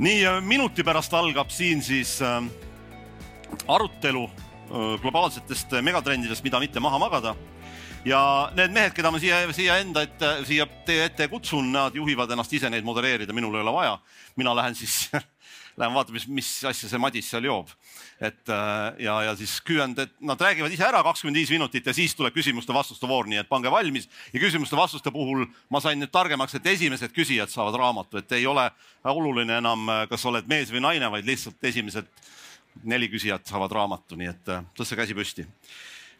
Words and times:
nii 0.00 0.24
minuti 0.40 0.84
pärast 0.84 1.12
algab 1.14 1.50
siin 1.52 1.82
siis 1.84 2.16
äh, 2.24 2.40
arutelu 3.68 4.24
äh, 4.24 4.94
globaalsetest 5.02 5.76
megatrendidest, 5.84 6.44
mida 6.44 6.60
mitte 6.60 6.80
maha 6.80 6.98
magada. 6.98 7.34
ja 8.04 8.50
need 8.56 8.72
mehed, 8.72 8.94
keda 8.96 9.10
ma 9.12 9.18
siia, 9.20 9.42
siia 9.52 9.76
enda 9.82 10.06
ette, 10.06 10.28
siia 10.48 10.64
teie 10.86 11.04
ette 11.08 11.28
kutsun, 11.28 11.72
nad 11.72 11.94
juhivad 11.94 12.30
ennast 12.30 12.52
ise 12.56 12.70
neid 12.70 12.86
modereerida, 12.86 13.34
minul 13.36 13.56
ei 13.56 13.64
ole 13.64 13.74
vaja. 13.74 13.98
mina 14.36 14.54
lähen 14.56 14.74
siis 14.74 15.10
lähen 15.80 15.94
vaatan, 15.94 16.14
mis, 16.14 16.26
mis 16.28 16.48
asja 16.64 16.88
see 16.88 17.00
Madis 17.00 17.30
seal 17.30 17.44
joob. 17.44 17.68
et 18.20 18.48
äh, 18.48 19.04
ja, 19.06 19.16
ja 19.22 19.36
siis 19.36 19.60
küüand, 19.64 19.98
et 19.98 20.12
nad 20.20 20.40
räägivad 20.40 20.72
ise 20.72 20.84
ära 20.84 21.02
kakskümmend 21.06 21.38
viis 21.40 21.50
minutit 21.50 21.86
ja 21.86 21.94
siis 21.96 22.14
tuleb 22.14 22.34
küsimuste-vastuste 22.36 23.08
voor, 23.08 23.28
nii 23.30 23.40
et 23.42 23.48
pange 23.48 23.70
valmis. 23.70 24.08
ja 24.32 24.40
küsimuste-vastuste 24.40 25.12
puhul 25.14 25.46
ma 25.68 25.80
sain 25.80 26.00
nüüd 26.00 26.12
targemaks, 26.12 26.54
et 26.58 26.66
esimesed 26.66 27.14
küsijad 27.16 27.52
saavad 27.52 27.78
raamatu, 27.80 28.20
et 28.20 28.32
ei 28.36 28.46
ole 28.46 28.70
oluline 29.04 29.60
enam, 29.60 29.88
kas 30.10 30.26
oled 30.26 30.48
mees 30.50 30.72
või 30.72 30.84
naine, 30.84 31.10
vaid 31.10 31.28
lihtsalt 31.28 31.70
esimesed 31.72 32.10
neli 32.84 33.08
küsijat 33.10 33.48
saavad 33.48 33.72
raamatu, 33.72 34.18
nii 34.20 34.30
et 34.30 34.52
äh, 34.52 34.66
tõstke 34.76 35.00
käsi 35.02 35.16
püsti 35.16 35.48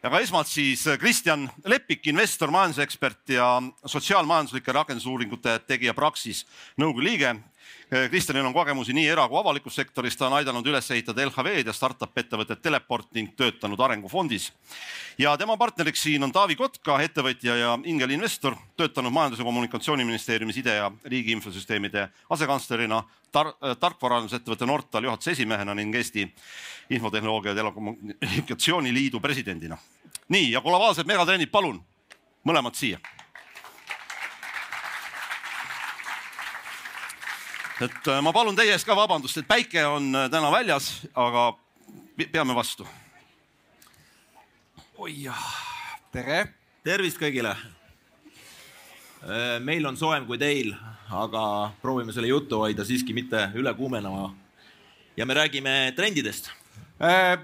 aga 0.01 0.21
esmalt 0.25 0.49
siis 0.49 0.87
Kristjan 1.01 1.45
Lepik, 1.69 2.07
investor, 2.09 2.49
majandusekspert 2.55 3.35
ja 3.35 3.49
sotsiaalmajanduslike 3.85 4.73
rakendusuuringute 4.73 5.59
tegija 5.69 5.93
Praxis 5.97 6.47
nõukogu 6.81 7.05
liige. 7.05 7.35
Kristjanil 7.91 8.47
on 8.47 8.55
kogemusi 8.55 8.93
nii 8.95 9.09
era- 9.11 9.29
kui 9.29 9.39
avalikus 9.39 9.75
sektoris, 9.75 10.17
ta 10.17 10.29
on 10.29 10.37
aidanud 10.39 10.67
üles 10.67 10.91
ehitada 10.95 11.25
LHV-d 11.27 11.67
ja 11.67 11.73
startup 11.75 12.19
ettevõtet 12.19 12.63
Teleport 12.63 13.09
ning 13.15 13.33
töötanud 13.37 13.81
Arengufondis. 13.81 14.53
ja 15.19 15.37
tema 15.37 15.57
partneriks 15.57 16.03
siin 16.03 16.23
on 16.23 16.33
Taavi 16.33 16.57
Kotka, 16.57 17.01
ettevõtja 17.03 17.57
ja 17.57 17.79
ingelinvestor, 17.85 18.55
töötanud 18.77 19.11
Majandus- 19.13 19.39
ja 19.39 19.45
Kommunikatsiooniministeeriumis 19.45 20.57
ide- 20.57 20.77
ja 20.77 20.91
riigi 21.05 21.33
infosüsteemide 21.33 22.09
asekantslerina 22.31 23.03
tar, 23.33 23.55
tarkvaraarendusettevõtte 23.81 24.67
Nortal 24.67 25.05
juhatuse 25.05 25.31
esimehena 25.31 25.75
ning 25.75 25.95
Eesti 25.95 26.35
Infotehnoloogia 26.91 27.51
ja 27.51 27.55
Telekommunikatsiooni 27.55 28.95
Liidu 28.95 29.21
presidendina. 29.21 29.77
nii 30.29 30.51
ja 30.51 30.61
globaalsed 30.61 31.07
megatrendid, 31.07 31.51
palun 31.51 31.83
mõlemad 32.47 32.75
siia. 32.75 32.99
Et 37.81 38.09
äh, 38.13 38.21
ma 38.21 38.33
palun 38.33 38.57
teie 38.57 38.75
ees 38.75 38.85
ka 38.85 38.97
vabandust, 38.97 39.41
et 39.41 39.49
päike 39.49 39.81
on 39.89 40.11
äh, 40.13 40.29
täna 40.33 40.51
väljas, 40.53 40.91
aga 41.17 41.51
peame 42.33 42.55
vastu. 42.57 42.85
oi 45.01 45.15
jah, 45.25 45.47
tere. 46.13 46.45
tervist 46.85 47.21
kõigile. 47.21 47.55
meil 49.61 49.85
on 49.87 49.97
soojem 49.97 50.27
kui 50.27 50.39
teil, 50.41 50.75
aga 51.13 51.73
proovime 51.81 52.13
selle 52.13 52.29
jutu 52.29 52.61
hoida 52.61 52.85
siiski 52.85 53.17
mitte 53.17 53.51
üle 53.55 53.73
kuumenema. 53.75 54.35
ja 55.17 55.27
me 55.27 55.35
räägime 55.35 55.93
trendidest 55.97 56.51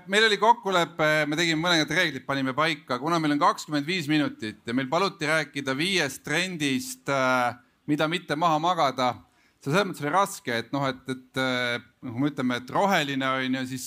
meil 0.06 0.24
oli 0.24 0.36
kokkulepe, 0.36 1.24
me 1.26 1.36
tegime 1.36 1.62
mõningad 1.62 1.92
reeglid, 1.96 2.26
panime 2.26 2.52
paika, 2.52 2.98
kuna 3.00 3.18
meil 3.18 3.32
on 3.32 3.40
kakskümmend 3.40 3.86
viis 3.86 4.08
minutit 4.08 4.60
ja 4.66 4.74
meil 4.74 4.88
paluti 4.88 5.26
rääkida 5.26 5.72
viiest 5.76 6.20
trendist, 6.24 7.08
mida 7.86 8.08
mitte 8.08 8.36
maha 8.36 8.58
magada. 8.60 9.14
See 9.66 9.74
selles 9.74 9.88
mõttes 9.88 10.04
oli 10.04 10.12
raske, 10.14 10.58
et 10.62 10.68
noh, 10.74 10.84
et, 10.86 11.08
et 11.10 11.40
kui 12.06 12.22
me 12.22 12.30
ütleme, 12.30 12.60
et 12.60 12.70
roheline 12.70 13.30
on 13.40 13.58
ju, 13.58 13.62
siis 13.72 13.86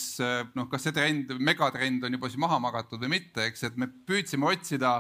noh, 0.58 0.68
kas 0.72 0.84
see 0.88 0.96
trend, 0.96 1.32
megatrend 1.40 2.04
on 2.04 2.18
juba 2.18 2.32
siis 2.32 2.42
maha 2.42 2.60
magatud 2.64 3.00
või 3.06 3.14
mitte, 3.16 3.46
eks, 3.48 3.64
et 3.70 3.80
me 3.80 3.88
püüdsime 3.88 4.50
otsida 4.50 4.98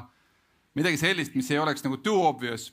midagi 0.80 1.02
sellist, 1.02 1.35
mis 1.35 1.50
ei 1.52 1.59
oleks 1.59 1.84
nagu 1.84 2.00
too 2.06 2.22
obvious, 2.23 2.69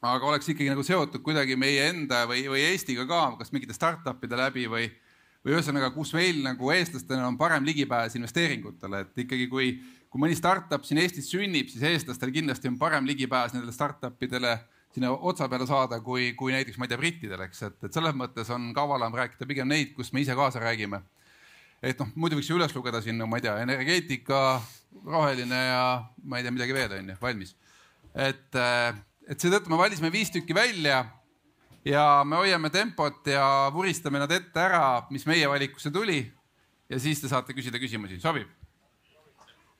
aga 0.00 0.26
oleks 0.32 0.50
ikkagi 0.50 0.72
nagu 0.72 0.82
seotud 0.86 1.22
kuidagi 1.22 1.54
meie 1.60 1.86
enda 1.92 2.24
või, 2.26 2.42
või 2.50 2.64
Eestiga 2.72 3.06
ka, 3.06 3.22
kas 3.38 3.54
mingite 3.54 3.76
startup'ide 3.76 4.38
läbi 4.40 4.66
või 4.70 4.88
või 5.40 5.56
ühesõnaga, 5.56 5.88
kus 5.94 6.12
meil 6.12 6.42
nagu 6.44 6.68
eestlastena 6.74 7.24
on 7.28 7.38
parem 7.40 7.64
ligipääs 7.64 8.16
investeeringutele, 8.18 9.04
et 9.06 9.22
ikkagi 9.24 9.46
kui, 9.48 9.70
kui 10.12 10.20
mõni 10.20 10.36
startup 10.36 10.84
siin 10.84 11.00
Eestis 11.00 11.30
sünnib, 11.32 11.70
siis 11.72 11.84
eestlastel 11.94 12.32
kindlasti 12.34 12.68
on 12.68 12.76
parem 12.80 13.08
ligipääs 13.08 13.54
nendele 13.54 13.72
startup 13.72 14.20
idele 14.26 14.58
sinna 14.94 15.12
otsa 15.12 15.48
peale 15.48 15.66
saada, 15.66 16.00
kui, 16.02 16.32
kui 16.38 16.52
näiteks 16.54 16.78
ma 16.78 16.86
ei 16.86 16.92
tea, 16.92 16.98
brittidel, 16.98 17.44
eks, 17.46 17.62
et, 17.68 17.78
et 17.86 17.94
selles 17.94 18.16
mõttes 18.18 18.50
on 18.54 18.70
kavalam 18.74 19.14
rääkida 19.14 19.46
pigem 19.48 19.70
neid, 19.70 19.94
kus 19.96 20.12
me 20.12 20.24
ise 20.24 20.34
kaasa 20.38 20.62
räägime. 20.62 21.02
et 21.82 21.98
noh, 21.98 22.10
muidu 22.14 22.36
võiks 22.36 22.50
ju 22.50 22.58
üles 22.58 22.74
lugeda 22.76 23.00
siin, 23.00 23.16
no 23.18 23.26
ma 23.30 23.38
ei 23.38 23.46
tea, 23.46 23.54
energeetika, 23.62 24.40
roheline 25.06 25.62
ja 25.70 25.84
ma 26.24 26.38
ei 26.40 26.44
tea, 26.44 26.52
midagi 26.52 26.76
veel 26.76 26.98
on 26.98 27.14
ju, 27.14 27.16
valmis. 27.22 27.54
et, 28.14 28.60
et 29.30 29.38
seetõttu 29.38 29.70
me 29.70 29.78
valisime 29.80 30.10
viis 30.12 30.32
tükki 30.34 30.56
välja 30.56 31.04
ja 31.86 32.22
me 32.26 32.42
hoiame 32.42 32.70
tempot 32.70 33.26
ja 33.30 33.70
vuristame 33.72 34.20
nad 34.20 34.32
ette 34.34 34.60
ära, 34.60 35.06
mis 35.10 35.26
meie 35.26 35.48
valikusse 35.48 35.90
tuli. 35.90 36.24
ja 36.90 36.98
siis 36.98 37.20
te 37.22 37.28
saate 37.30 37.54
küsida 37.54 37.78
küsimusi, 37.78 38.20
sobib? 38.20 38.59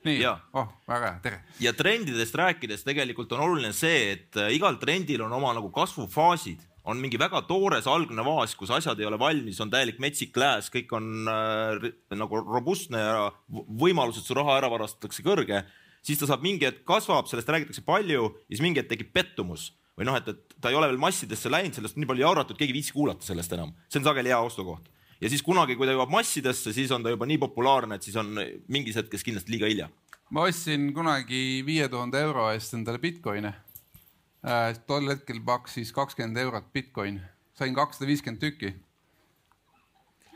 Nii, 0.07 0.25
oh 0.57 0.69
väga 0.89 1.07
hea, 1.07 1.21
tere. 1.25 1.39
ja 1.61 1.73
trendidest 1.77 2.37
rääkides 2.39 2.85
tegelikult 2.87 3.33
on 3.37 3.45
oluline 3.47 3.73
see, 3.77 4.15
et 4.15 4.41
äh, 4.41 4.53
igal 4.57 4.79
trendil 4.81 5.25
on 5.27 5.33
oma 5.37 5.53
nagu 5.57 5.71
kasvufaasid, 5.75 6.63
on 6.91 7.01
mingi 7.03 7.21
väga 7.21 7.43
toores 7.49 7.89
algne 7.91 8.25
faas, 8.25 8.55
kus 8.59 8.73
asjad 8.75 9.01
ei 9.01 9.09
ole 9.09 9.19
valmis, 9.21 9.61
on 9.61 9.73
täielik 9.73 10.01
metsik 10.03 10.37
lääs, 10.41 10.71
kõik 10.73 10.95
on 10.97 11.29
äh, 11.31 11.91
nagu 12.17 12.41
robustne 12.47 13.03
ja 13.03 13.27
võimalused 13.51 14.25
su 14.25 14.37
raha 14.39 14.57
ära 14.61 14.71
varastatakse 14.73 15.25
kõrge. 15.27 15.65
siis 16.03 16.19
ta 16.19 16.31
saab 16.31 16.43
mingi 16.43 16.65
hetk 16.65 16.85
kasvab, 16.89 17.29
sellest 17.29 17.49
räägitakse 17.53 17.85
palju 17.85 18.25
ja 18.25 18.55
siis 18.55 18.65
mingi 18.65 18.81
hetk 18.81 18.95
tekib 18.95 19.13
pettumus 19.13 19.73
või 19.99 20.09
noh, 20.09 20.17
et, 20.17 20.29
et 20.33 20.57
ta 20.63 20.71
ei 20.73 20.79
ole 20.79 20.89
veel 20.89 21.03
massidesse 21.03 21.53
läinud, 21.53 21.77
sellest 21.77 21.99
on 21.99 22.05
nii 22.05 22.09
palju 22.09 22.25
jauratud, 22.25 22.57
keegi 22.57 22.73
ei 22.73 22.79
viitsi 22.79 22.97
kuulata 22.97 23.27
sellest 23.27 23.53
enam. 23.53 23.75
see 23.93 24.01
on 24.01 24.09
sageli 24.09 24.33
hea 24.33 24.41
ostukoht. 24.41 24.89
Ja 25.21 25.31
siis 25.31 25.43
kunagi, 25.45 25.77
kui 25.77 25.89
ta 25.89 25.95
jõuab 25.95 26.13
massidesse, 26.13 26.75
siis 26.77 26.93
on 26.95 27.05
ta 27.05 27.13
juba 27.13 27.29
nii 27.29 27.41
populaarne, 27.43 27.99
et 27.99 28.07
siis 28.07 28.17
on 28.21 28.33
mingis 28.69 28.99
hetkes 29.01 29.27
kindlasti 29.27 29.55
liiga 29.55 29.71
hilja. 29.71 29.91
ma 30.31 30.47
ostsin 30.49 30.93
kunagi 30.95 31.63
viie 31.67 31.89
tuhande 31.89 32.21
euro 32.21 32.51
eest 32.53 32.75
endale 32.75 33.01
Bitcoin'e 33.03 33.53
äh,. 33.53 34.79
tol 34.87 35.11
hetkel 35.11 35.41
maksis 35.45 35.93
kakskümmend 35.93 36.37
eurot 36.37 36.73
Bitcoin, 36.73 37.21
sain 37.55 37.75
kakssada 37.75 38.09
viiskümmend 38.09 38.41
tükki. 38.41 38.75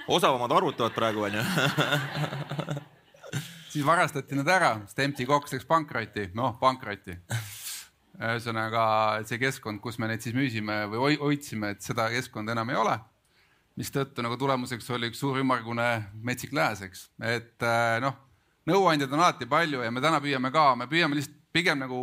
osavamad 0.08 0.52
arvutavad 0.52 0.94
praegu 0.94 1.28
onju 1.28 1.44
siis 3.74 3.86
varastati 3.86 4.36
nad 4.38 4.48
ära, 4.48 4.70
sest 4.86 5.02
MT 5.08 5.26
Cox 5.26 5.52
läks 5.52 5.66
pankrotti, 5.66 6.28
noh 6.34 6.54
pankrotti 6.60 7.16
ühesõnaga 8.14 8.84
see 9.26 9.40
keskkond, 9.42 9.80
kus 9.82 9.98
me 9.98 10.06
neid 10.10 10.22
siis 10.22 10.36
müüsime 10.36 10.84
või 10.92 11.16
hoidsime, 11.18 11.72
et 11.74 11.82
seda 11.82 12.06
keskkonda 12.12 12.54
enam 12.54 12.70
ei 12.70 12.78
ole. 12.78 12.94
Mistõttu 13.78 14.22
nagu 14.22 14.36
tulemuseks 14.38 14.90
oli 14.94 15.10
üks 15.10 15.20
suur 15.22 15.40
ümmargune 15.42 15.88
metsik 16.22 16.54
lääs, 16.54 16.84
eks, 16.86 17.08
et 17.26 17.66
noh, 18.04 18.16
nõuandjaid 18.70 19.12
on 19.12 19.22
alati 19.22 19.48
palju 19.50 19.82
ja 19.84 19.90
me 19.92 20.02
täna 20.04 20.20
püüame 20.22 20.52
ka, 20.54 20.70
me 20.78 20.88
püüame 20.90 21.18
lihtsalt 21.18 21.40
pigem 21.54 21.82
nagu 21.82 22.00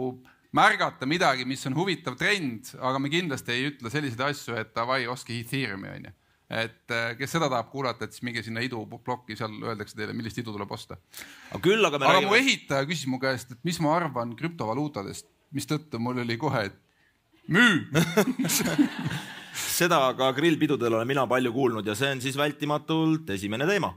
märgata 0.55 1.07
midagi, 1.07 1.45
mis 1.47 1.63
on 1.67 1.75
huvitav 1.75 2.17
trend, 2.19 2.73
aga 2.79 2.99
me 2.99 3.11
kindlasti 3.11 3.55
ei 3.55 3.69
ütle 3.71 3.91
selliseid 3.91 4.23
asju, 4.27 4.55
et 4.59 4.73
davai, 4.75 5.05
ostke 5.11 5.35
Ethereumi 5.39 5.91
onju. 5.95 6.13
et 6.51 6.91
kes 7.15 7.31
seda 7.31 7.47
tahab 7.47 7.69
kuulata, 7.71 8.03
et 8.03 8.11
siis 8.11 8.25
minge 8.27 8.43
sinna 8.43 8.59
iduplokki, 8.63 9.37
seal 9.39 9.53
öeldakse 9.63 9.95
teile, 9.95 10.11
millist 10.15 10.39
idu 10.41 10.51
tuleb 10.51 10.71
osta. 10.75 10.97
aga 11.51 11.61
küll, 11.63 11.85
aga 11.87 11.99
me 11.99 12.05
aga 12.05 12.17
räägime... 12.17 12.31
mu 12.31 12.39
ehitaja 12.39 12.87
küsis 12.89 13.07
mu 13.07 13.19
käest, 13.23 13.55
et 13.55 13.63
mis 13.63 13.79
ma 13.79 13.95
arvan 13.95 14.35
krüptovaluutadest 14.35 15.29
mistõttu 15.55 15.99
mul 15.99 16.23
oli 16.23 16.37
kohe, 16.39 16.65
et 16.67 16.75
müü 17.51 17.87
seda 19.71 20.01
ka 20.17 20.31
grillpidudel 20.37 20.97
olen 20.97 21.09
mina 21.09 21.25
palju 21.29 21.53
kuulnud 21.55 21.87
ja 21.87 21.95
see 21.97 22.11
on 22.15 22.21
siis 22.23 22.37
vältimatult 22.39 23.29
esimene 23.35 23.67
teema. 23.69 23.93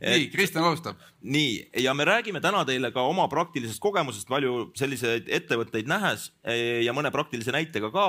Et, 0.00 0.16
nii, 0.16 0.28
Kristjan 0.32 0.64
alustab. 0.64 1.00
nii, 1.20 1.56
ja 1.84 1.92
me 1.92 2.06
räägime 2.08 2.40
täna 2.40 2.62
teile 2.64 2.88
ka 2.94 3.04
oma 3.04 3.26
praktilisest 3.28 3.82
kogemusest 3.84 4.28
palju 4.30 4.70
selliseid 4.78 5.28
ettevõtteid 5.28 5.90
nähes 5.90 6.30
e, 6.40 6.80
ja 6.86 6.94
mõne 6.96 7.12
praktilise 7.12 7.52
näitega 7.52 7.90
ka, 7.92 8.06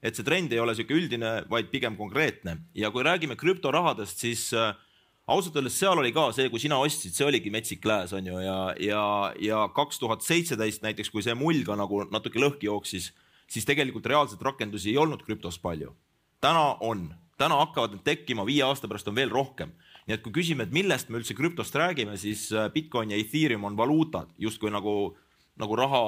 et 0.00 0.16
see 0.16 0.24
trend 0.24 0.52
ei 0.52 0.62
ole 0.62 0.72
sihuke 0.76 0.96
üldine, 0.96 1.42
vaid 1.52 1.68
pigem 1.72 1.98
konkreetne 2.00 2.56
ja 2.76 2.88
kui 2.94 3.04
räägime 3.04 3.36
krüptorahadest, 3.36 4.24
siis 4.24 4.46
äh, 4.56 4.72
ausalt 5.26 5.56
öeldes 5.56 5.76
seal 5.80 6.00
oli 6.00 6.12
ka 6.16 6.28
see, 6.36 6.48
kui 6.52 6.60
sina 6.62 6.78
ostsid, 6.80 7.14
see 7.16 7.26
oligi 7.26 7.52
metsik 7.52 7.84
lääs, 7.88 8.12
on 8.16 8.28
ju, 8.28 8.40
ja, 8.44 8.58
ja, 8.80 9.04
ja 9.40 9.60
kaks 9.76 10.00
tuhat 10.00 10.24
seitseteist 10.24 10.84
näiteks, 10.84 11.12
kui 11.12 11.24
see 11.24 11.36
mull 11.38 11.64
ka 11.66 11.76
nagu 11.80 12.04
natuke 12.12 12.40
lõhki 12.40 12.68
jooksis, 12.68 13.10
siis 13.50 13.68
tegelikult 13.68 14.06
reaalselt 14.10 14.42
rakendusi 14.44 14.92
ei 14.92 15.00
olnud 15.00 15.24
krüptos 15.24 15.60
palju. 15.60 15.94
Täna 16.44 16.74
on, 16.84 17.08
täna 17.40 17.56
hakkavad 17.64 17.96
need 17.96 18.04
tekkima, 18.04 18.44
viie 18.44 18.66
aasta 18.66 18.90
pärast 18.90 19.08
on 19.08 19.16
veel 19.16 19.32
rohkem 19.32 19.72
nii 20.04 20.16
et 20.18 20.24
kui 20.24 20.34
küsime, 20.36 20.66
et 20.66 20.74
millest 20.74 21.08
me 21.08 21.20
üldse 21.20 21.36
krüptost 21.36 21.76
räägime, 21.80 22.16
siis 22.20 22.50
äh, 22.52 22.68
Bitcoin 22.72 23.14
ja 23.14 23.18
Ethereum 23.20 23.64
on 23.64 23.76
valuutad 23.76 24.32
justkui 24.38 24.72
nagu, 24.72 25.14
nagu 25.60 25.78
raha 25.80 26.00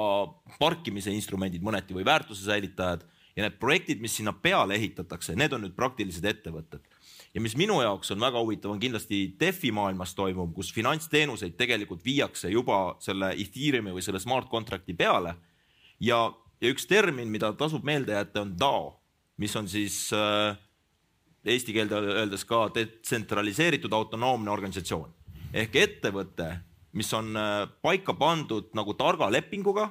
parkimise 0.61 1.13
instrumendid 1.13 1.65
mõneti 1.65 1.97
või 1.97 2.05
väärtuse 2.05 2.45
säilitajad 2.45 3.07
ja 3.37 3.45
need 3.45 3.57
projektid, 3.61 4.01
mis 4.01 4.17
sinna 4.17 4.33
peale 4.33 4.77
ehitatakse, 4.77 5.35
need 5.37 5.53
on 5.53 5.65
nüüd 5.65 5.75
praktilised 5.77 6.25
ettevõtted. 6.25 6.85
ja 7.33 7.41
mis 7.41 7.57
minu 7.57 7.81
jaoks 7.81 8.11
on 8.13 8.21
väga 8.21 8.39
huvitav, 8.41 8.71
on 8.71 8.79
kindlasti 8.81 9.35
DeFi 9.39 9.71
maailmas 9.71 10.13
toimuv, 10.15 10.53
kus 10.53 10.71
finantsteenuseid 10.73 11.57
tegelikult 11.57 12.05
viiakse 12.05 12.49
juba 12.49 12.97
selle 12.99 13.33
Ethereumi 13.33 13.93
või 13.93 14.05
selle 14.05 14.19
smart 14.19 14.49
contract'i 14.49 14.93
peale. 14.93 15.35
ja, 15.99 16.33
ja 16.61 16.69
üks 16.69 16.85
termin, 16.85 17.29
mida 17.29 17.53
tasub 17.53 17.83
meelde 17.83 18.13
jätta, 18.13 18.41
on 18.41 18.53
DAO, 18.59 18.96
mis 19.37 19.55
on 19.55 19.67
siis 19.69 20.07
äh, 20.13 20.57
eesti 21.45 21.73
keelde 21.73 22.01
öeldes 22.15 22.43
ka 22.45 22.67
detsentraliseeritud 22.75 23.93
autonoomne 23.93 24.51
organisatsioon 24.51 25.13
ehk 25.53 25.75
ettevõte, 25.79 26.49
mis 26.97 27.09
on 27.15 27.31
äh, 27.37 27.63
paika 27.81 28.15
pandud 28.17 28.73
nagu 28.77 28.95
targa 28.97 29.29
lepinguga 29.31 29.89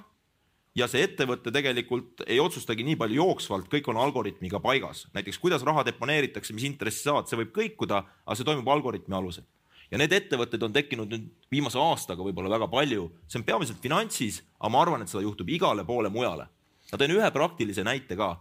ja 0.76 0.88
see 0.90 1.04
ettevõte 1.06 1.52
tegelikult 1.54 2.24
ei 2.26 2.38
otsustagi 2.42 2.84
nii 2.86 2.98
palju 3.00 3.20
jooksvalt, 3.22 3.68
kõik 3.72 3.88
on 3.90 4.00
algoritmiga 4.00 4.60
paigas. 4.60 5.06
näiteks 5.14 5.38
kuidas 5.38 5.64
raha 5.64 5.84
deponeeritakse, 5.86 6.52
mis 6.52 6.66
intressi 6.68 7.06
saad, 7.08 7.28
see 7.28 7.40
võib 7.40 7.54
kõikuda, 7.56 8.02
aga 8.26 8.36
see 8.36 8.44
toimub 8.44 8.68
algoritmi 8.68 9.16
alusel. 9.16 9.44
ja 9.90 9.98
need 9.98 10.12
ettevõtted 10.12 10.62
on 10.62 10.72
tekkinud 10.72 11.08
nüüd 11.08 11.30
viimase 11.50 11.78
aastaga 11.78 12.22
võib-olla 12.22 12.50
väga 12.50 12.68
palju, 12.68 13.10
see 13.28 13.38
on 13.38 13.46
peamiselt 13.46 13.80
finantsis, 13.80 14.42
aga 14.58 14.70
ma 14.72 14.82
arvan, 14.82 15.02
et 15.02 15.08
seda 15.08 15.22
juhtub 15.22 15.48
igale 15.48 15.84
poole 15.84 16.10
mujale. 16.10 16.48
ma 16.92 16.98
teen 16.98 17.16
ühe 17.16 17.30
praktilise 17.30 17.84
näite 17.84 18.16
ka 18.16 18.36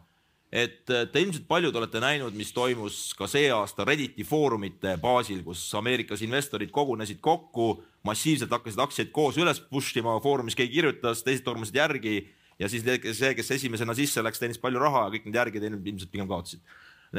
et 0.56 0.88
äh, 0.90 1.04
te 1.12 1.20
ilmselt 1.20 1.48
paljud 1.50 1.76
olete 1.76 2.00
näinud, 2.00 2.36
mis 2.38 2.54
toimus 2.56 3.10
ka 3.18 3.28
see 3.28 3.50
aasta 3.52 3.84
Redditi 3.88 4.24
foorumite 4.24 4.96
baasil, 5.02 5.42
kus 5.44 5.64
Ameerikas 5.76 6.24
investorid 6.24 6.72
kogunesid 6.76 7.20
kokku, 7.24 7.82
massiivselt 8.08 8.54
hakkasid 8.56 8.80
aktsiaid 8.86 9.12
koos 9.16 9.40
üles 9.42 9.60
push 9.68 9.98
ima, 10.00 10.16
foorumis 10.24 10.56
keegi 10.56 10.78
kirjutas, 10.78 11.26
teised 11.28 11.44
tormasid 11.44 11.76
järgi 11.76 12.16
ja 12.62 12.70
siis 12.72 12.86
see, 12.88 13.34
kes 13.36 13.52
esimesena 13.58 13.98
sisse 13.98 14.24
läks, 14.24 14.40
teenis 14.40 14.62
palju 14.62 14.80
raha 14.80 15.08
ja 15.08 15.14
kõik 15.18 15.28
need 15.28 15.40
järgi 15.42 15.60
teeninud 15.60 15.92
ilmselt 15.92 16.14
pigem 16.14 16.32
kaotasid. 16.32 16.64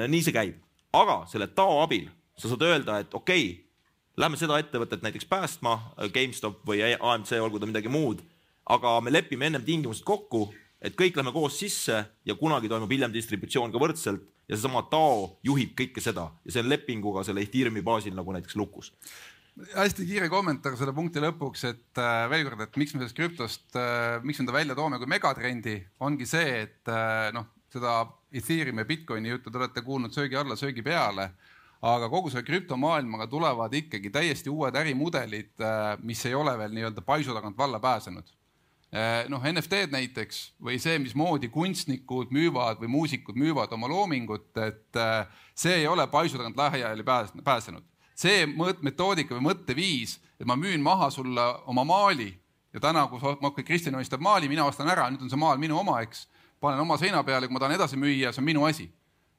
nii 0.00 0.24
see 0.24 0.32
käib, 0.32 0.56
aga 0.96 1.22
selle 1.28 1.50
TAO 1.52 1.82
abil 1.84 2.08
sa 2.40 2.48
saad 2.48 2.64
öelda, 2.64 3.00
et 3.04 3.14
okei 3.14 3.50
okay,, 3.50 3.64
lähme 4.16 4.40
seda 4.40 4.56
ettevõtet 4.62 5.04
näiteks 5.04 5.28
päästma, 5.28 5.76
GameStop 6.12 6.64
või 6.68 6.80
AMC, 6.96 7.36
olgu 7.36 7.60
ta 7.60 7.68
midagi 7.68 7.92
muud, 7.92 8.24
aga 8.64 8.96
me 9.04 9.12
lepime 9.12 9.50
ennem 9.50 9.64
tingimused 9.64 10.08
kokku 10.08 10.48
et 10.86 10.96
kõik 10.98 11.18
lähme 11.18 11.34
koos 11.34 11.58
sisse 11.58 12.02
ja 12.24 12.34
kunagi 12.38 12.70
toimub 12.70 12.92
hiljem 12.92 13.14
distributsioon 13.14 13.72
ka 13.74 13.82
võrdselt 13.82 14.26
ja 14.46 14.54
seesama 14.54 14.84
DAO 14.90 15.38
juhib 15.46 15.74
kõike 15.78 16.02
seda 16.02 16.28
ja 16.44 16.54
see 16.54 16.62
on 16.62 16.70
lepinguga 16.70 17.24
selle 17.26 17.42
Ethereumi 17.42 17.82
baasil 17.86 18.14
nagu 18.14 18.36
näiteks 18.36 18.58
lukus 18.58 18.92
hästi 19.56 20.04
kiire 20.04 20.28
kommentaar 20.28 20.76
selle 20.76 20.92
punkti 20.96 21.20
lõpuks, 21.22 21.64
et 21.70 22.00
äh, 22.00 22.26
veel 22.28 22.44
kord, 22.44 22.60
et 22.66 22.78
miks 22.80 22.92
me 22.94 23.00
sellest 23.00 23.16
krüptost 23.16 23.78
äh,, 23.80 24.18
miks 24.26 24.40
me 24.42 24.48
ta 24.48 24.56
välja 24.56 24.76
toome 24.76 25.00
kui 25.00 25.08
megatrendi, 25.08 25.78
ongi 26.04 26.28
see, 26.28 26.62
et 26.66 26.92
äh, 26.92 27.30
noh, 27.36 27.48
seda 27.72 28.02
Ethereumi 28.36 28.84
ja 28.84 28.88
Bitcoini 28.88 29.32
juttu 29.32 29.52
te 29.52 29.60
olete 29.60 29.84
kuulnud 29.86 30.12
söögi 30.12 30.36
alla, 30.36 30.58
söögi 30.60 30.84
peale. 30.84 31.30
aga 31.86 32.08
kogu 32.10 32.30
selle 32.32 32.42
krüptomaailmaga 32.42 33.26
tulevad 33.30 33.74
ikkagi 33.76 34.10
täiesti 34.10 34.50
uued 34.50 34.76
ärimudelid, 34.76 35.52
äh, 35.60 35.96
mis 36.02 36.24
ei 36.26 36.34
ole 36.34 36.56
veel 36.58 36.72
nii-öelda 36.76 37.04
paisu 37.04 37.34
tagant 37.36 37.56
valla 37.58 37.80
pääsenud 37.80 38.35
noh, 39.28 39.42
NFT-d 39.44 39.92
näiteks 39.92 40.38
või 40.62 40.78
see, 40.80 40.96
mismoodi 41.02 41.50
kunstnikud 41.52 42.30
müüvad 42.32 42.80
või 42.80 42.88
muusikud 42.94 43.36
müüvad 43.36 43.72
oma 43.76 43.90
loomingut, 43.90 44.48
et 44.62 45.00
äh, 45.00 45.26
see 45.54 45.82
ei 45.82 45.86
ole 45.90 46.06
paisu 46.08 46.38
tagant 46.38 46.56
lähiajal 46.56 47.02
pääsenud. 47.44 47.84
see 48.16 48.46
metoodika 48.46 49.34
või 49.34 49.50
mõtteviis, 49.50 50.16
et 50.40 50.46
ma 50.48 50.56
müün 50.56 50.80
maha 50.80 51.10
sulle 51.10 51.44
oma 51.66 51.84
maali 51.84 52.30
ja 52.72 52.80
täna, 52.80 53.06
kui 53.08 53.64
Kristjan 53.64 53.92
joonistab 53.92 54.20
maali, 54.20 54.48
mina 54.48 54.64
ostan 54.64 54.88
ära, 54.88 55.10
nüüd 55.10 55.26
on 55.26 55.32
see 55.32 55.40
maal 55.40 55.60
minu 55.60 55.78
oma, 55.78 56.00
eks. 56.00 56.26
panen 56.60 56.80
oma 56.80 56.96
seina 56.96 57.22
peale, 57.24 57.48
kui 57.48 57.54
ma 57.54 57.60
tahan 57.60 57.76
edasi 57.76 58.00
müüa, 58.00 58.32
see 58.32 58.40
on 58.40 58.48
minu 58.48 58.64
asi. 58.64 58.90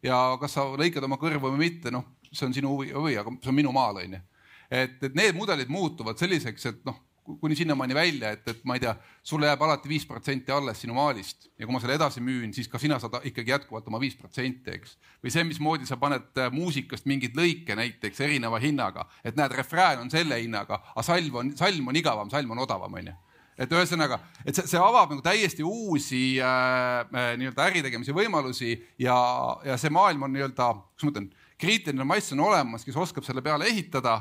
ja 0.04 0.38
kas 0.42 0.54
sa 0.54 0.68
lõikad 0.78 1.04
oma 1.04 1.18
kõrvu 1.18 1.50
või 1.50 1.64
mitte, 1.66 1.92
noh, 1.92 2.06
see 2.32 2.46
on 2.46 2.54
sinu 2.54 2.76
huvi, 2.76 3.18
aga 3.18 3.34
see 3.42 3.50
on 3.50 3.58
minu 3.58 3.74
maal, 3.74 4.04
onju. 4.04 4.22
et, 4.70 5.02
et 5.02 5.16
need 5.16 5.34
mudelid 5.34 5.70
muutuvad 5.74 6.20
selliseks, 6.22 6.66
et 6.70 6.86
noh 6.86 7.07
kuni 7.42 7.56
sinnamaani 7.56 7.96
välja, 7.96 8.32
et, 8.36 8.48
et 8.48 8.64
ma 8.68 8.78
ei 8.78 8.84
tea, 8.84 8.94
sulle 9.24 9.50
jääb 9.50 9.62
alati 9.66 9.90
viis 9.90 10.06
protsenti 10.08 10.52
alles 10.54 10.82
sinu 10.82 10.96
maalist 10.96 11.50
ja 11.60 11.66
kui 11.66 11.76
ma 11.76 11.82
selle 11.84 11.98
edasi 11.98 12.24
müün, 12.24 12.54
siis 12.56 12.70
ka 12.72 12.80
sina 12.80 13.00
saad 13.04 13.20
ikkagi 13.28 13.52
jätkuvalt 13.52 13.88
oma 13.92 14.00
viis 14.02 14.16
protsenti, 14.20 14.76
eks. 14.78 14.98
või 15.24 15.34
see, 15.34 15.46
mismoodi 15.48 15.90
sa 15.90 16.00
paned 16.00 16.40
äh, 16.40 16.52
muusikast 16.54 17.08
mingeid 17.10 17.38
lõike 17.38 17.76
näiteks 17.78 18.22
erineva 18.24 18.60
hinnaga, 18.64 19.08
et 19.24 19.38
näed, 19.40 19.56
refrään 19.60 20.06
on 20.06 20.12
selle 20.14 20.40
hinnaga, 20.42 20.82
aga 20.94 21.06
salv 21.06 21.42
on, 21.42 21.52
salm 21.60 21.92
on 21.92 22.00
igavam, 22.00 22.32
salm 22.34 22.56
on 22.56 22.64
odavam, 22.68 23.00
onju 23.02 23.16
et 23.58 23.72
ühesõnaga, 23.74 24.20
et 24.46 24.54
see, 24.54 24.70
see 24.70 24.78
avab 24.78 25.10
nagu 25.10 25.24
täiesti 25.26 25.66
uusi 25.66 26.38
äh, 26.38 27.02
äh, 27.10 27.32
nii-öelda 27.42 27.66
äritegemise 27.72 28.14
võimalusi 28.14 28.76
ja, 29.02 29.18
ja 29.66 29.78
see 29.82 29.90
maailm 29.94 30.28
on 30.28 30.36
nii-öelda, 30.36 30.68
kuidas 30.94 31.08
ma 31.08 31.14
ütlen, 31.16 31.30
kriitiline 31.58 32.06
mass 32.06 32.36
on 32.36 32.44
olemas, 32.46 32.86
kes 32.86 33.00
oskab 33.02 33.26
selle 33.26 33.42
peale 33.42 33.66
ehitada 33.72 34.20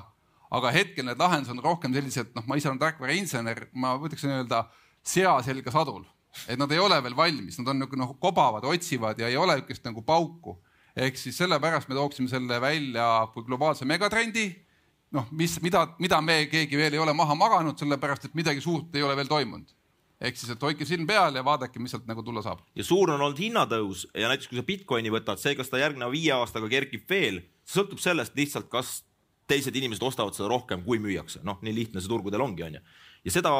aga 0.50 0.72
hetkel 0.74 1.06
need 1.06 1.20
lahendused 1.20 1.56
on 1.56 1.62
rohkem 1.64 1.94
sellised, 1.94 2.32
noh, 2.36 2.44
ma 2.46 2.58
ise 2.58 2.70
olen 2.70 2.80
tarkvarainsener, 2.82 3.66
ma 3.74 3.94
võtaks 4.00 4.26
nii-öelda 4.26 4.62
sea 5.06 5.34
selga 5.46 5.72
sadul, 5.74 6.04
et 6.46 6.58
nad 6.60 6.72
ei 6.72 6.82
ole 6.82 6.98
veel 7.02 7.16
valmis, 7.18 7.58
nad 7.60 7.72
on 7.72 7.82
nagu 7.84 7.98
noh, 7.98 8.14
kobavad, 8.22 8.66
otsivad 8.68 9.20
ja 9.22 9.30
ei 9.30 9.38
ole 9.40 9.58
niisugust 9.58 9.86
nagu 9.88 10.04
pauku. 10.06 10.58
ehk 10.96 11.18
siis 11.20 11.36
sellepärast 11.36 11.88
me 11.88 11.94
tooksime 11.94 12.28
selle 12.28 12.60
välja 12.60 13.26
kui 13.34 13.44
globaalse 13.44 13.84
megatrendi. 13.84 14.54
noh, 15.12 15.26
mis, 15.30 15.60
mida, 15.62 15.86
mida 15.98 16.20
me 16.20 16.46
keegi 16.46 16.76
veel 16.76 16.92
ei 16.92 16.98
ole 16.98 17.12
maha 17.12 17.34
maganud, 17.34 17.78
sellepärast 17.78 18.24
et 18.24 18.34
midagi 18.34 18.60
suurt 18.60 18.94
ei 18.96 19.02
ole 19.02 19.16
veel 19.16 19.28
toimunud 19.28 19.72
ehk 20.20 20.38
siis, 20.38 20.50
et 20.54 20.62
hoidke 20.62 20.86
silm 20.88 21.06
peal 21.08 21.34
ja 21.36 21.42
vaadake, 21.44 21.80
mis 21.82 21.92
sealt 21.92 22.06
nagu 22.08 22.22
tulla 22.24 22.42
saab. 22.44 22.62
ja 22.74 22.84
suur 22.84 23.10
on 23.12 23.20
olnud 23.20 23.38
hinnatõus 23.40 24.06
ja 24.14 24.30
näiteks 24.30 24.48
kui 24.48 24.56
sa 24.58 24.64
Bitcoini 24.64 25.12
võtad, 25.12 25.40
see, 25.40 25.54
kas 25.58 25.68
ta 25.68 25.80
järgneva 25.80 26.08
viie 26.12 26.32
aastaga 26.32 26.70
kerkib 26.72 27.04
veel, 27.10 27.42
see 27.64 27.80
sõltub 27.80 28.00
sellest 28.00 28.36
lihtsalt, 28.38 28.70
kas 28.72 29.02
teised 29.46 29.76
inimesed 29.76 30.02
ostavad 30.02 30.34
seda 30.36 30.48
rohkem, 30.50 30.82
kui 30.86 30.98
müüakse, 31.02 31.42
noh, 31.46 31.60
nii 31.62 31.74
lihtne 31.74 32.02
see 32.02 32.10
turgudel 32.10 32.42
ongi, 32.42 32.64
onju. 32.66 32.82
ja 33.26 33.34
seda 33.34 33.52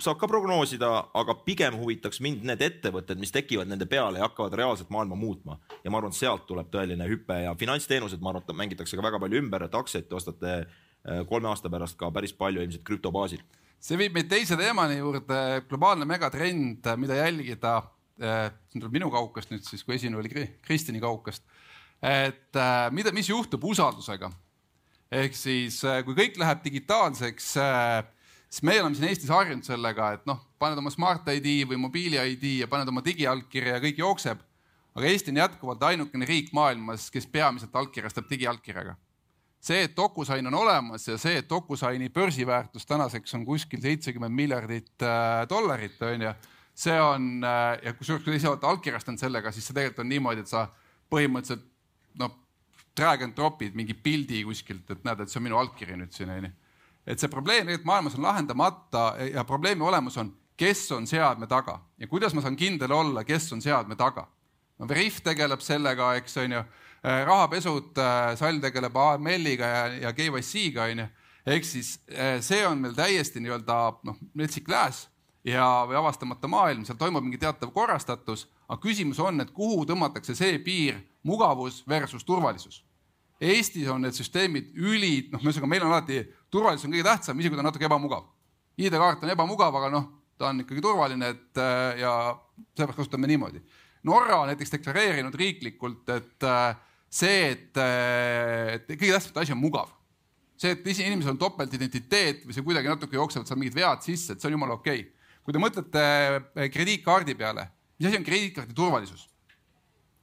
saab 0.00 0.18
ka 0.20 0.28
prognoosida, 0.30 0.90
aga 1.16 1.34
pigem 1.44 1.76
huvitaks 1.80 2.20
mind 2.24 2.44
need 2.48 2.62
ettevõtted, 2.64 3.20
mis 3.20 3.32
tekivad 3.34 3.68
nende 3.68 3.86
peale 3.90 4.20
ja 4.20 4.26
hakkavad 4.28 4.56
reaalselt 4.56 4.90
maailma 4.92 5.18
muutma. 5.18 5.58
ja 5.84 5.92
ma 5.92 6.00
arvan, 6.00 6.14
sealt 6.16 6.46
tuleb 6.48 6.70
tõeline 6.72 7.08
hüpe 7.08 7.36
ja 7.44 7.54
finantsteenused, 7.58 8.20
ma 8.20 8.32
arvan, 8.32 8.44
et 8.46 8.60
mängitakse 8.62 8.96
ka 8.96 9.04
väga 9.04 9.20
palju 9.20 9.40
ümber, 9.42 9.66
et 9.66 9.76
aktsiaid 9.76 10.08
te 10.08 10.16
ostate 10.16 10.52
äh, 10.56 11.22
kolme 11.28 11.50
aasta 11.52 11.72
pärast 11.72 11.98
ka 12.00 12.10
päris 12.14 12.32
palju 12.36 12.64
ilmselt 12.64 12.84
krüptobaasil. 12.86 13.44
see 13.80 13.96
viib 14.00 14.16
meid 14.16 14.28
teise 14.28 14.56
teemani 14.60 15.00
juurde, 15.00 15.40
globaalne 15.68 16.08
megatrend, 16.08 16.92
mida 16.96 17.16
jälgida. 17.22 17.80
Äh, 18.20 18.50
siin 18.68 18.82
tuleb 18.82 18.98
minu 18.98 19.08
kaukast 19.12 19.52
nüüd 19.52 19.64
siis, 19.64 19.84
kui 19.84 19.96
esimene 19.96 20.20
oli 20.20 20.48
Kristini 20.62 21.00
kaukast. 21.00 21.44
et 22.02 22.56
äh, 22.56 22.88
mida, 22.92 23.12
mis 23.12 23.28
juhtub 23.28 23.64
usaldusega 23.64 24.30
ehk 25.10 25.34
siis 25.34 25.80
äh, 25.84 26.00
kui 26.06 26.14
kõik 26.18 26.38
läheb 26.40 26.62
digitaalseks, 26.64 27.50
äh, 27.60 28.04
siis 28.48 28.64
meie 28.66 28.82
oleme 28.82 28.98
siin 28.98 29.08
Eestis 29.10 29.32
harjunud 29.32 29.66
sellega, 29.66 30.12
et 30.16 30.26
noh, 30.30 30.38
paned 30.62 30.78
oma 30.78 30.92
Smart 30.94 31.26
ID 31.34 31.66
või 31.70 31.80
mobiili 31.82 32.20
ID 32.34 32.46
ja 32.62 32.70
paned 32.70 32.88
oma 32.92 33.02
digiallkirja 33.04 33.76
ja 33.76 33.82
kõik 33.82 34.00
jookseb. 34.02 34.46
aga 34.94 35.06
Eesti 35.06 35.30
on 35.30 35.38
jätkuvalt 35.42 35.82
ainukene 35.86 36.26
riik 36.26 36.52
maailmas, 36.52 37.10
kes 37.10 37.26
peamiselt 37.26 37.74
allkirjastab 37.74 38.30
digiallkirjaga. 38.30 38.96
see, 39.60 39.82
et 39.84 39.96
DocuSign 39.96 40.46
on 40.46 40.54
olemas 40.54 41.08
ja 41.08 41.18
see, 41.18 41.36
et 41.36 41.50
DocuSigni 41.50 42.08
börsiväärtus 42.08 42.86
tänaseks 42.86 43.34
on 43.34 43.44
kuskil 43.44 43.80
seitsekümmend 43.80 44.34
miljardit 44.34 45.02
äh, 45.02 45.48
dollarit, 45.48 46.02
on 46.02 46.22
ju 46.22 46.32
see 46.74 47.00
on 47.02 47.42
ja 47.82 47.92
kusjuures, 47.92 48.22
kui 48.24 48.32
te 48.32 48.36
ise 48.38 48.48
olete 48.48 48.66
allkirjastanud 48.66 49.20
sellega, 49.20 49.50
siis 49.52 49.66
see 49.66 49.74
tegelikult 49.74 50.04
on 50.04 50.08
niimoodi, 50.08 50.46
et 50.46 50.48
sa 50.48 50.68
põhimõtteliselt 51.12 51.66
noh, 52.22 52.30
drag 52.96 53.22
and 53.22 53.36
drop'id 53.36 53.76
mingi 53.78 53.94
pildi 53.94 54.42
kuskilt, 54.44 54.90
et 54.90 55.04
näed, 55.04 55.22
et 55.22 55.30
see 55.30 55.40
on 55.40 55.46
minu 55.46 55.58
allkiri 55.60 55.96
nüüd 55.98 56.12
siin 56.14 56.30
onju. 56.34 56.50
et 57.06 57.18
see 57.18 57.30
probleem 57.32 57.64
tegelikult 57.66 57.88
maailmas 57.88 58.16
on 58.18 58.26
lahendamata 58.26 59.04
ja 59.32 59.44
probleemi 59.44 59.82
olemus 59.86 60.18
on, 60.20 60.32
kes 60.56 60.92
on 60.92 61.06
seadme 61.06 61.46
taga 61.46 61.78
ja 61.98 62.06
kuidas 62.06 62.34
ma 62.34 62.44
saan 62.44 62.56
kindel 62.56 62.92
olla, 62.92 63.24
kes 63.24 63.52
on 63.52 63.62
seadme 63.62 63.96
taga. 63.96 64.26
no 64.78 64.88
Veriff 64.88 65.20
tegeleb 65.24 65.60
sellega, 65.60 66.14
eks 66.20 66.36
onju, 66.36 66.60
äh, 67.04 67.22
rahapesud, 67.26 67.96
äh, 67.98 68.34
Sall 68.36 68.60
tegeleb 68.60 68.96
AML-iga 68.96 69.66
ja, 69.66 69.86
ja 70.08 70.12
KYC-ga 70.12 70.90
onju. 70.90 71.06
ehk 71.46 71.64
siis 71.64 71.98
äh, 72.12 72.40
see 72.40 72.66
on 72.66 72.78
meil 72.78 72.94
täiesti 72.94 73.40
nii-öelda 73.40 73.78
noh, 74.04 74.18
metsik 74.34 74.68
lääs 74.68 75.08
ja, 75.44 75.86
või 75.88 75.96
avastamata 76.00 76.48
maailm, 76.48 76.84
seal 76.84 76.98
toimub 77.00 77.24
mingi 77.24 77.40
teatav 77.40 77.72
korrastatus, 77.72 78.46
aga 78.68 78.80
küsimus 78.82 79.20
on, 79.24 79.40
et 79.40 79.50
kuhu 79.56 79.86
tõmmatakse 79.88 80.36
see 80.36 80.58
piir 80.64 81.00
mugavus 81.26 81.82
versus 81.88 82.24
turvalisus. 82.24 82.82
Eestis 83.40 83.88
on 83.88 84.04
need 84.04 84.16
süsteemid 84.16 84.74
üli, 84.76 85.30
noh, 85.32 85.40
ühesõnaga 85.40 85.68
meil 85.70 85.84
on 85.86 85.94
alati, 85.94 86.20
turvalisus 86.52 86.88
on 86.88 86.92
kõige 86.92 87.06
tähtsam, 87.06 87.38
isegi 87.40 87.54
kui 87.54 87.60
ta 87.60 87.64
on 87.64 87.70
natuke 87.70 87.88
ebamugav. 87.88 88.26
ID-kaart 88.80 89.24
on 89.24 89.32
ebamugav, 89.32 89.76
aga 89.80 89.88
noh, 89.92 90.08
ta 90.40 90.50
on 90.50 90.60
ikkagi 90.64 90.82
turvaline, 90.84 91.30
et 91.34 91.60
äh, 91.60 92.02
ja 92.02 92.12
sellepärast 92.74 93.00
kasutame 93.02 93.28
niimoodi. 93.30 93.62
Norra 94.08 94.42
on 94.42 94.48
näiteks 94.48 94.72
deklareerinud 94.76 95.36
riiklikult, 95.36 96.08
et 96.12 96.48
äh, 96.48 96.76
see, 97.12 97.50
et, 97.54 97.80
äh, 97.80 98.76
et 98.76 98.92
kõige 98.92 99.16
tähtsam 99.16 99.40
asi 99.42 99.56
on 99.56 99.60
mugav. 99.60 99.96
see, 100.60 100.74
et 100.76 100.84
inimesel 100.84 101.32
on 101.32 101.40
topeltidentiteet 101.40 102.42
või 102.44 102.52
see 102.52 102.64
kuidagi 102.64 102.90
natuke 102.90 103.16
jooksevad 103.16 103.48
seal 103.48 103.56
mingid 103.56 103.78
vead 103.78 104.02
sisse, 104.04 104.34
et 104.34 104.42
see 104.42 104.50
on 104.50 104.58
jumala 104.58 104.74
okei 104.76 105.06
okay. 105.06 105.30
kui 105.40 105.54
te 105.56 105.62
mõtlete 105.62 106.02
krediitkaardi 106.74 107.32
peale, 107.32 107.64
mis 107.96 108.10
asi 108.10 108.18
on 108.20 108.26
krediitkaardi 108.26 108.76
turvalisus? 108.76 109.29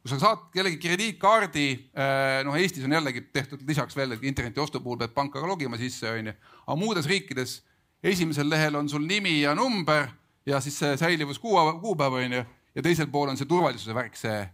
Kui 0.07 0.15
sa 0.15 0.21
saad 0.21 0.43
kellegi 0.53 0.77
krediitkaardi, 0.79 1.65
äh, 1.91 2.39
noh, 2.47 2.55
Eestis 2.55 2.85
on 2.87 2.93
jällegi 2.95 3.25
tehtud 3.35 3.63
lisaks 3.67 3.95
veel, 3.97 4.15
et 4.15 4.23
interneti 4.23 4.61
ostu 4.63 4.79
puhul 4.79 5.01
pead 5.01 5.11
panka 5.11 5.41
ka 5.43 5.49
logima 5.49 5.75
sisse, 5.79 6.07
onju. 6.07 6.31
aga 6.63 6.77
muudes 6.79 7.09
riikides 7.11 7.57
esimesel 8.03 8.47
lehel 8.47 8.79
on 8.79 8.87
sul 8.87 9.03
nimi 9.03 9.41
ja 9.41 9.55
number 9.55 10.07
ja 10.47 10.61
siis 10.63 10.79
see 10.79 10.95
säilivus 10.97 11.41
kuu, 11.43 11.59
kuupäev 11.81 12.15
onju 12.21 12.39
ja 12.39 12.85
teisel 12.85 13.11
pool 13.11 13.33
on 13.33 13.39
see 13.39 13.49
turvalisuse 13.49 13.95
värk, 13.97 14.15
see 14.15 14.47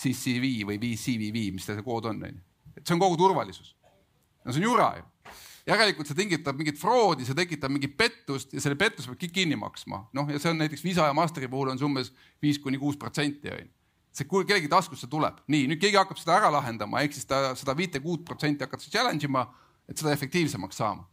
CCV 0.00 0.64
või 0.70 0.80
VCVV, 0.80 1.44
mis 1.52 1.68
see 1.68 1.84
kood 1.84 2.08
on, 2.08 2.24
onju. 2.24 2.40
et 2.72 2.86
see 2.86 2.96
on 2.96 3.04
kogu 3.04 3.20
turvalisus. 3.20 3.74
no 4.44 4.52
see 4.52 4.64
on 4.64 4.70
jura 4.70 4.88
ju 4.96 5.10
järelikult 5.68 6.08
see 6.08 6.16
tingitab 6.16 6.56
mingit 6.56 6.80
froodi, 6.80 7.28
see 7.28 7.36
tekitab 7.36 7.72
mingit 7.72 7.96
pettust 7.96 8.56
ja 8.56 8.60
selle 8.64 8.80
pettuse 8.80 9.12
peab 9.12 9.20
kõik 9.20 9.36
kinni 9.36 9.60
maksma. 9.60 10.06
noh, 10.16 10.32
ja 10.32 10.40
see 10.40 10.52
on 10.52 10.64
näiteks 10.64 10.84
Visa 10.84 11.12
ja 11.12 11.16
Masteri 11.16 11.48
puhul 11.48 11.72
on 11.72 11.80
see 11.80 11.88
umbes 11.88 12.12
viis 12.42 12.56
kuni 12.60 12.80
kuus 12.80 12.96
protsenti 12.96 13.52
on 13.52 13.66
ju. 13.66 13.72
See 14.14 14.28
kellegi 14.30 14.70
taskusse 14.70 15.08
tuleb, 15.10 15.40
nii 15.50 15.66
nüüd 15.70 15.80
keegi 15.82 15.98
hakkab 15.98 16.20
seda 16.20 16.36
ära 16.38 16.52
lahendama, 16.54 17.02
ehk 17.02 17.16
siis 17.16 17.26
ta 17.26 17.50
seda 17.58 17.74
viite-kuut 17.78 18.24
protsenti 18.26 18.62
hakatakse 18.62 18.92
challenge 18.92 19.26
ima, 19.26 19.48
et 19.90 19.98
seda 19.98 20.14
efektiivsemaks 20.14 20.78
saama. 20.78 21.08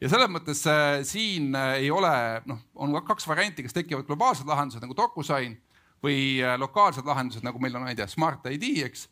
ja 0.00 0.08
selles 0.08 0.30
mõttes 0.30 0.62
äh, 0.70 1.02
siin 1.04 1.54
äh, 1.58 1.82
ei 1.82 1.90
ole, 1.90 2.10
noh, 2.46 2.62
on 2.74 2.94
kaks 3.04 3.26
varianti, 3.28 3.66
kas 3.66 3.76
tekivad 3.76 4.06
globaalsed 4.06 4.46
lahendused 4.48 4.82
nagu 4.84 4.96
DocuSign 4.96 5.58
või 6.04 6.40
äh, 6.40 6.56
lokaalsed 6.58 7.06
lahendused, 7.06 7.44
nagu 7.44 7.60
meil 7.60 7.76
on, 7.76 7.84
ma 7.84 7.92
ei 7.92 7.98
tea, 7.98 8.06
Smart 8.08 8.46
ID, 8.46 8.70
eks 8.86 9.08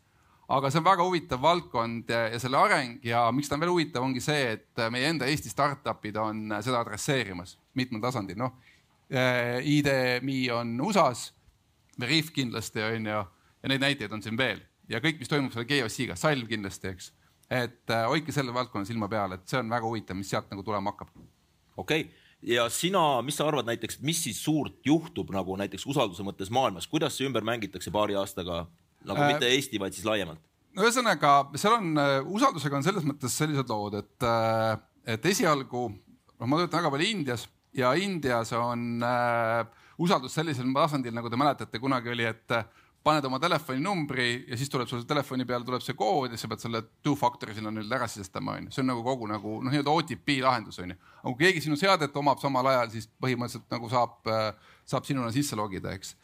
aga 0.47 0.71
see 0.71 0.79
on 0.79 0.85
väga 0.87 1.03
huvitav 1.03 1.41
valdkond 1.43 2.11
ja, 2.11 2.27
ja 2.31 2.39
selle 2.39 2.59
areng 2.59 3.03
ja 3.05 3.25
miks 3.35 3.49
ta 3.51 3.57
on 3.57 3.63
veel 3.63 3.73
huvitav, 3.73 4.05
ongi 4.07 4.23
see, 4.23 4.55
et 4.55 4.83
meie 4.93 5.09
enda 5.11 5.27
Eesti 5.27 5.51
startup'id 5.51 6.15
on 6.21 6.45
seda 6.63 6.79
adresseerimas 6.79 7.57
mitmel 7.77 8.01
tasandil, 8.03 8.39
noh. 8.39 8.55
Eh, 9.07 9.63
ID.me 9.63 10.39
on 10.51 10.73
USA-s, 10.83 11.31
Veriff 11.99 12.33
kindlasti 12.35 12.83
on 12.85 13.09
ju 13.09 13.19
ja 13.63 13.71
neid 13.71 13.83
näiteid 13.83 14.13
on 14.13 14.23
siin 14.23 14.37
veel 14.37 14.61
ja 14.89 15.01
kõik, 15.03 15.19
mis 15.21 15.31
toimub 15.31 15.53
selle 15.53 15.67
GOC-ga, 15.69 16.15
Salv 16.19 16.47
kindlasti, 16.49 16.93
eks. 16.93 17.11
et 17.49 17.93
äh, 17.93 18.05
hoidke 18.07 18.35
selle 18.35 18.53
valdkonna 18.55 18.87
silma 18.87 19.09
peal, 19.11 19.35
et 19.35 19.49
see 19.49 19.59
on 19.59 19.69
väga 19.71 19.89
huvitav, 19.89 20.17
mis 20.19 20.29
sealt 20.31 20.49
nagu 20.53 20.63
tulema 20.63 20.93
hakkab. 20.93 21.11
okei 21.75 22.07
okay 22.07 22.25
ja 22.41 22.67
sina, 22.69 23.21
mis 23.25 23.37
sa 23.39 23.47
arvad 23.49 23.65
näiteks, 23.65 23.99
mis 24.05 24.19
siis 24.23 24.39
suurt 24.43 24.85
juhtub 24.85 25.31
nagu 25.33 25.55
näiteks 25.57 25.87
usalduse 25.89 26.25
mõttes 26.25 26.51
maailmas, 26.53 26.87
kuidas 26.87 27.17
see 27.17 27.25
ümber 27.27 27.45
mängitakse 27.45 27.91
paari 27.91 28.17
aastaga 28.19 28.65
nagu 29.07 29.23
äh, 29.23 29.33
mitte 29.33 29.49
Eesti, 29.49 29.79
vaid 29.81 29.97
siis 29.97 30.05
laiemalt? 30.07 30.41
no 30.77 30.85
ühesõnaga, 30.85 31.33
seal 31.57 31.77
on 31.79 31.97
äh, 32.01 32.19
usaldusega 32.37 32.77
on 32.77 32.85
selles 32.85 33.07
mõttes 33.07 33.33
sellised 33.41 33.73
lood, 33.73 33.97
et, 34.03 34.27
äh, 34.27 34.77
et 35.15 35.25
esialgu 35.33 35.87
noh, 35.89 36.45
ma 36.45 36.61
töötan 36.61 36.83
väga 36.83 36.93
palju 36.93 37.09
Indias 37.09 37.47
ja 37.77 37.93
Indias 37.97 38.53
on 38.57 39.03
äh, 39.05 39.85
usaldus 39.97 40.35
sellisel 40.37 40.67
tasandil, 40.75 41.15
nagu 41.15 41.29
te 41.29 41.39
mäletate, 41.39 41.81
kunagi 41.81 42.11
oli, 42.13 42.27
et 42.29 42.55
äh, 42.55 42.67
paned 43.07 43.25
oma 43.25 43.39
telefoninumbri 43.39 44.27
ja 44.49 44.57
siis 44.59 44.69
tuleb 44.69 44.89
sul 44.89 45.05
telefoni 45.07 45.45
peale 45.47 45.65
tuleb 45.65 45.83
see 45.85 45.95
kood 45.97 46.33
ja 46.33 46.39
sa 46.39 46.49
pead 46.51 46.63
selle 46.63 46.81
two-factor'i 47.05 47.55
sinna 47.55 47.71
nüüd 47.71 47.91
ära 47.93 48.09
sisestama, 48.11 48.57
onju. 48.59 48.73
see 48.75 48.83
on 48.83 48.91
nagu 48.91 49.03
kogu 49.05 49.29
nagu 49.31 49.57
noh, 49.61 49.71
nii-öelda 49.71 49.93
OTP 49.93 50.39
lahendus 50.43 50.81
onju. 50.83 50.97
aga 51.21 51.33
kui 51.33 51.45
keegi 51.45 51.63
sinu 51.67 51.79
seadet 51.79 52.15
omab 52.19 52.41
samal 52.43 52.67
ajal, 52.73 52.91
siis 52.97 53.07
põhimõtteliselt 53.21 53.69
nagu 53.71 53.91
saab, 53.93 54.17
saab 54.85 55.07
sinuna 55.07 55.31
sisse 55.35 55.55
logida, 55.55 55.95
eks 55.95 56.15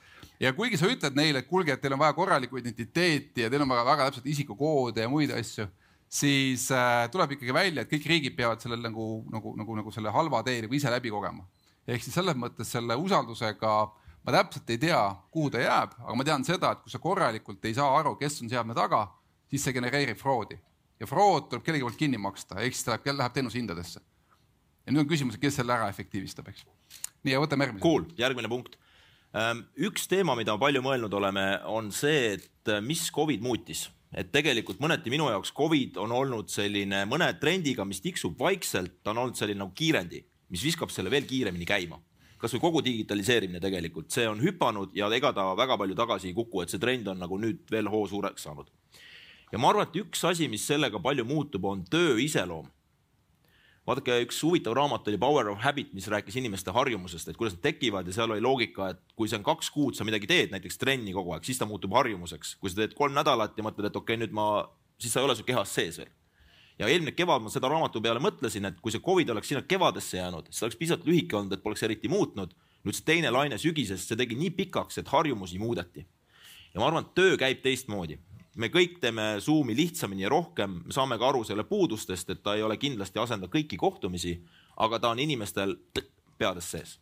ja 0.43 0.51
kuigi 0.55 0.79
sa 0.79 0.89
ütled 0.91 1.15
neile, 1.17 1.43
et 1.43 1.49
kuulge, 1.49 1.73
et 1.75 1.81
teil 1.81 1.95
on 1.95 2.01
vaja 2.01 2.15
korralikku 2.17 2.59
identiteeti 2.59 3.45
ja 3.45 3.49
teil 3.51 3.63
on 3.63 3.71
vaja 3.71 3.85
väga 3.87 4.09
täpselt 4.09 4.29
isikukoode 4.33 5.05
ja 5.05 5.11
muid 5.11 5.31
asju, 5.35 5.67
siis 6.13 6.69
äh, 6.73 7.05
tuleb 7.13 7.35
ikkagi 7.37 7.55
välja, 7.55 7.83
et 7.83 7.91
kõik 7.91 8.07
riigid 8.09 8.37
peavad 8.37 8.63
sellel 8.63 8.81
nagu, 8.83 9.07
nagu, 9.33 9.55
nagu, 9.59 9.77
nagu 9.81 9.93
selle 9.95 10.13
halva 10.13 10.43
tee 10.45 10.63
nagu 10.65 10.77
ise 10.77 10.91
läbi 10.93 11.13
kogema. 11.13 11.45
Ehk 11.87 12.03
siis 12.03 12.15
selles 12.15 12.37
mõttes 12.39 12.71
selle 12.71 12.95
usaldusega 12.99 13.73
ma 14.23 14.35
täpselt 14.37 14.69
ei 14.69 14.79
tea, 14.79 15.01
kuhu 15.31 15.51
ta 15.51 15.63
jääb, 15.63 15.97
aga 15.99 16.15
ma 16.15 16.27
tean 16.27 16.45
seda, 16.47 16.71
et 16.71 16.83
kui 16.83 16.91
sa 16.93 17.01
korralikult 17.03 17.65
ei 17.65 17.75
saa 17.75 17.89
aru, 17.99 18.15
kes 18.19 18.41
on 18.43 18.51
seadme 18.51 18.75
taga, 18.77 19.05
siis 19.51 19.65
see 19.65 19.75
genereerib 19.75 20.19
fraudi 20.19 20.59
ja 20.99 21.09
fraud 21.09 21.49
tuleb 21.49 21.65
kellegi 21.65 21.83
poolt 21.83 21.99
kinni 21.99 22.21
maksta, 22.21 22.61
ehk 22.61 22.77
siis 22.77 22.87
ta 22.87 22.95
läheb, 22.95 23.17
läheb 23.19 23.35
teenushindadesse. 23.35 23.99
ja 24.85 24.93
nüüd 24.93 25.03
on 25.03 25.11
küsimus, 25.11 25.39
kes 25.39 25.59
selle 25.59 25.75
ära 25.75 25.89
efektiivistab, 25.91 26.47
eks. 26.53 26.65
nii 27.23 27.35
ja 27.35 27.43
võtame 27.43 27.67
järgmise. 27.67 27.83
Cool, 27.83 28.07
järgmine 28.19 28.51
punkt 28.51 28.79
Ehm, 29.33 29.63
üks 29.81 30.05
teema, 30.05 30.35
mida 30.37 30.53
palju 30.61 30.83
mõelnud 30.85 31.13
oleme, 31.17 31.43
on 31.65 31.89
see, 31.93 32.35
et 32.35 32.69
äh, 32.69 32.83
mis 32.85 33.07
Covid 33.13 33.41
muutis, 33.41 33.87
et 34.13 34.29
tegelikult 34.33 34.77
mõneti 34.83 35.09
minu 35.09 35.25
jaoks 35.31 35.49
Covid 35.57 35.97
on 36.03 36.13
olnud 36.13 36.51
selline 36.53 37.01
mõne 37.09 37.31
trendiga, 37.41 37.85
mis 37.89 38.03
tiksub 38.03 38.37
vaikselt, 38.37 38.99
ta 39.01 39.09
on 39.09 39.23
olnud 39.23 39.39
selline 39.39 39.63
nagu 39.63 39.73
kiirendi, 39.73 40.21
mis 40.53 40.63
viskab 40.63 40.93
selle 40.93 41.11
veel 41.13 41.25
kiiremini 41.29 41.65
käima. 41.65 41.99
kasvõi 42.43 42.59
kogu 42.59 42.81
digitaliseerimine 42.83 43.59
tegelikult, 43.63 44.09
see 44.11 44.25
on 44.27 44.41
hüpanud 44.43 44.91
ja 44.97 45.07
ega 45.15 45.31
ta 45.31 45.45
väga 45.55 45.77
palju 45.79 45.95
tagasi 45.95 46.27
ei 46.27 46.35
kuku, 46.35 46.61
et 46.61 46.73
see 46.73 46.79
trend 46.79 47.07
on 47.07 47.21
nagu 47.23 47.37
nüüd 47.39 47.63
veel 47.71 47.87
hoo 47.89 48.05
suureks 48.07 48.43
saanud. 48.43 48.69
ja 49.51 49.59
ma 49.59 49.69
arvan, 49.71 49.87
et 49.87 49.99
üks 50.03 50.23
asi, 50.27 50.47
mis 50.51 50.65
sellega 50.67 50.99
palju 50.99 51.25
muutub, 51.25 51.65
on 51.65 51.85
töö 51.89 52.19
iseloom 52.19 52.67
vaadake, 53.87 54.15
üks 54.23 54.39
huvitav 54.43 54.75
raamat 54.77 55.07
oli 55.11 55.19
Power 55.19 55.49
of 55.51 55.59
Habit, 55.63 55.91
mis 55.95 56.07
rääkis 56.11 56.37
inimeste 56.39 56.71
harjumusest, 56.71 57.27
et 57.27 57.39
kuidas 57.39 57.57
nad 57.57 57.63
tekivad 57.65 58.07
ja 58.07 58.15
seal 58.15 58.31
oli 58.31 58.43
loogika, 58.43 58.93
et 58.93 59.01
kui 59.17 59.27
see 59.27 59.39
on 59.39 59.45
kaks 59.47 59.71
kuud, 59.75 59.97
sa 59.97 60.07
midagi 60.07 60.29
teed, 60.29 60.53
näiteks 60.53 60.79
trenni 60.79 61.15
kogu 61.15 61.35
aeg, 61.35 61.43
siis 61.47 61.59
ta 61.59 61.67
muutub 61.67 61.95
harjumuseks. 61.97 62.55
kui 62.61 62.71
sa 62.71 62.79
teed 62.79 62.95
kolm 62.97 63.15
nädalat 63.17 63.57
ja 63.57 63.65
mõtled, 63.65 63.89
et 63.89 63.99
okei 63.99 64.15
okay,, 64.15 64.21
nüüd 64.23 64.35
ma, 64.35 64.47
siis 64.99 65.13
sa 65.13 65.19
ei 65.19 65.27
ole 65.27 65.35
su 65.35 65.47
kehas 65.47 65.75
sees 65.75 65.99
veel. 65.99 66.11
Ja 66.79 66.89
eelmine 66.89 67.13
kevad 67.15 67.43
ma 67.43 67.51
seda 67.53 67.69
raamatu 67.69 68.01
peale 68.01 68.21
mõtlesin, 68.23 68.65
et 68.69 68.81
kui 68.81 68.91
see 68.91 69.03
Covid 69.03 69.29
oleks 69.29 69.51
sinna 69.53 69.61
kevadesse 69.61 70.17
jäänud, 70.17 70.49
siis 70.49 70.65
oleks 70.65 70.79
piisavalt 70.79 71.07
lühike 71.07 71.37
olnud, 71.37 71.53
et 71.53 71.63
poleks 71.63 71.83
eriti 71.83 72.11
muutnud. 72.11 72.53
nüüd 72.83 72.97
see 72.97 73.05
teine 73.07 73.29
laine 73.31 73.55
sügisest, 73.57 74.09
see 74.09 74.19
tegi 74.19 74.35
nii 74.35 74.49
pikaks, 74.57 74.97
et 74.99 75.07
harjumusi 75.07 75.59
muudeti. 75.59 76.05
ja 76.73 76.79
ma 76.79 76.87
arvan, 76.87 77.05
et 77.05 77.15
töö 77.15 77.37
käib 77.37 77.61
teistmoodi 77.63 78.19
me 78.55 78.69
kõik 78.69 78.99
teeme 79.01 79.37
Zoomi 79.41 79.75
lihtsamini 79.75 80.25
ja 80.25 80.29
rohkem, 80.29 80.81
me 80.85 80.93
saame 80.93 81.17
ka 81.17 81.29
aru 81.29 81.43
selle 81.47 81.65
puudustest, 81.67 82.29
et 82.29 82.43
ta 82.43 82.55
ei 82.57 82.63
ole 82.63 82.77
kindlasti 82.77 83.19
asendanud 83.19 83.53
kõiki 83.53 83.79
kohtumisi, 83.81 84.35
aga 84.83 84.99
ta 84.99 85.13
on 85.13 85.21
inimestel 85.23 85.75
peades 86.37 86.69
sees. 86.71 86.99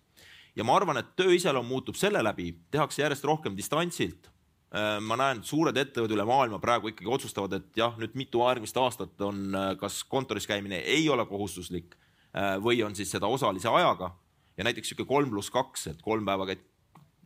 ja 0.56 0.64
ma 0.68 0.76
arvan, 0.76 0.98
et 1.00 1.16
töö 1.16 1.34
iseloom 1.36 1.68
muutub 1.68 1.96
selle 1.96 2.24
läbi, 2.24 2.52
tehakse 2.72 3.02
järjest 3.02 3.24
rohkem 3.24 3.56
distantsilt. 3.58 4.30
Äh, 4.72 5.02
ma 5.04 5.18
näen, 5.20 5.42
suured 5.44 5.76
ettevõtted 5.76 6.16
üle 6.16 6.24
maailma 6.24 6.56
praegu 6.64 6.94
ikkagi 6.94 7.10
otsustavad, 7.12 7.58
et 7.58 7.76
jah, 7.76 7.98
nüüd 8.00 8.14
mitu 8.16 8.40
järgmist 8.40 8.78
aastat 8.80 9.20
on, 9.28 9.50
äh, 9.52 9.74
kas 9.76 9.98
kontoris 10.08 10.48
käimine 10.48 10.80
ei 10.88 11.10
ole 11.12 11.26
kohustuslik 11.28 11.98
äh, 12.32 12.56
või 12.64 12.80
on 12.88 12.96
siis 12.96 13.12
seda 13.12 13.28
osalise 13.28 13.68
ajaga 13.68 14.14
ja 14.56 14.64
näiteks 14.64 14.94
sihuke 14.94 15.04
kolm 15.10 15.28
pluss 15.34 15.52
kaks, 15.52 15.90
et 15.92 16.00
kolm 16.06 16.24
päeva 16.24 16.48
käid, 16.48 16.64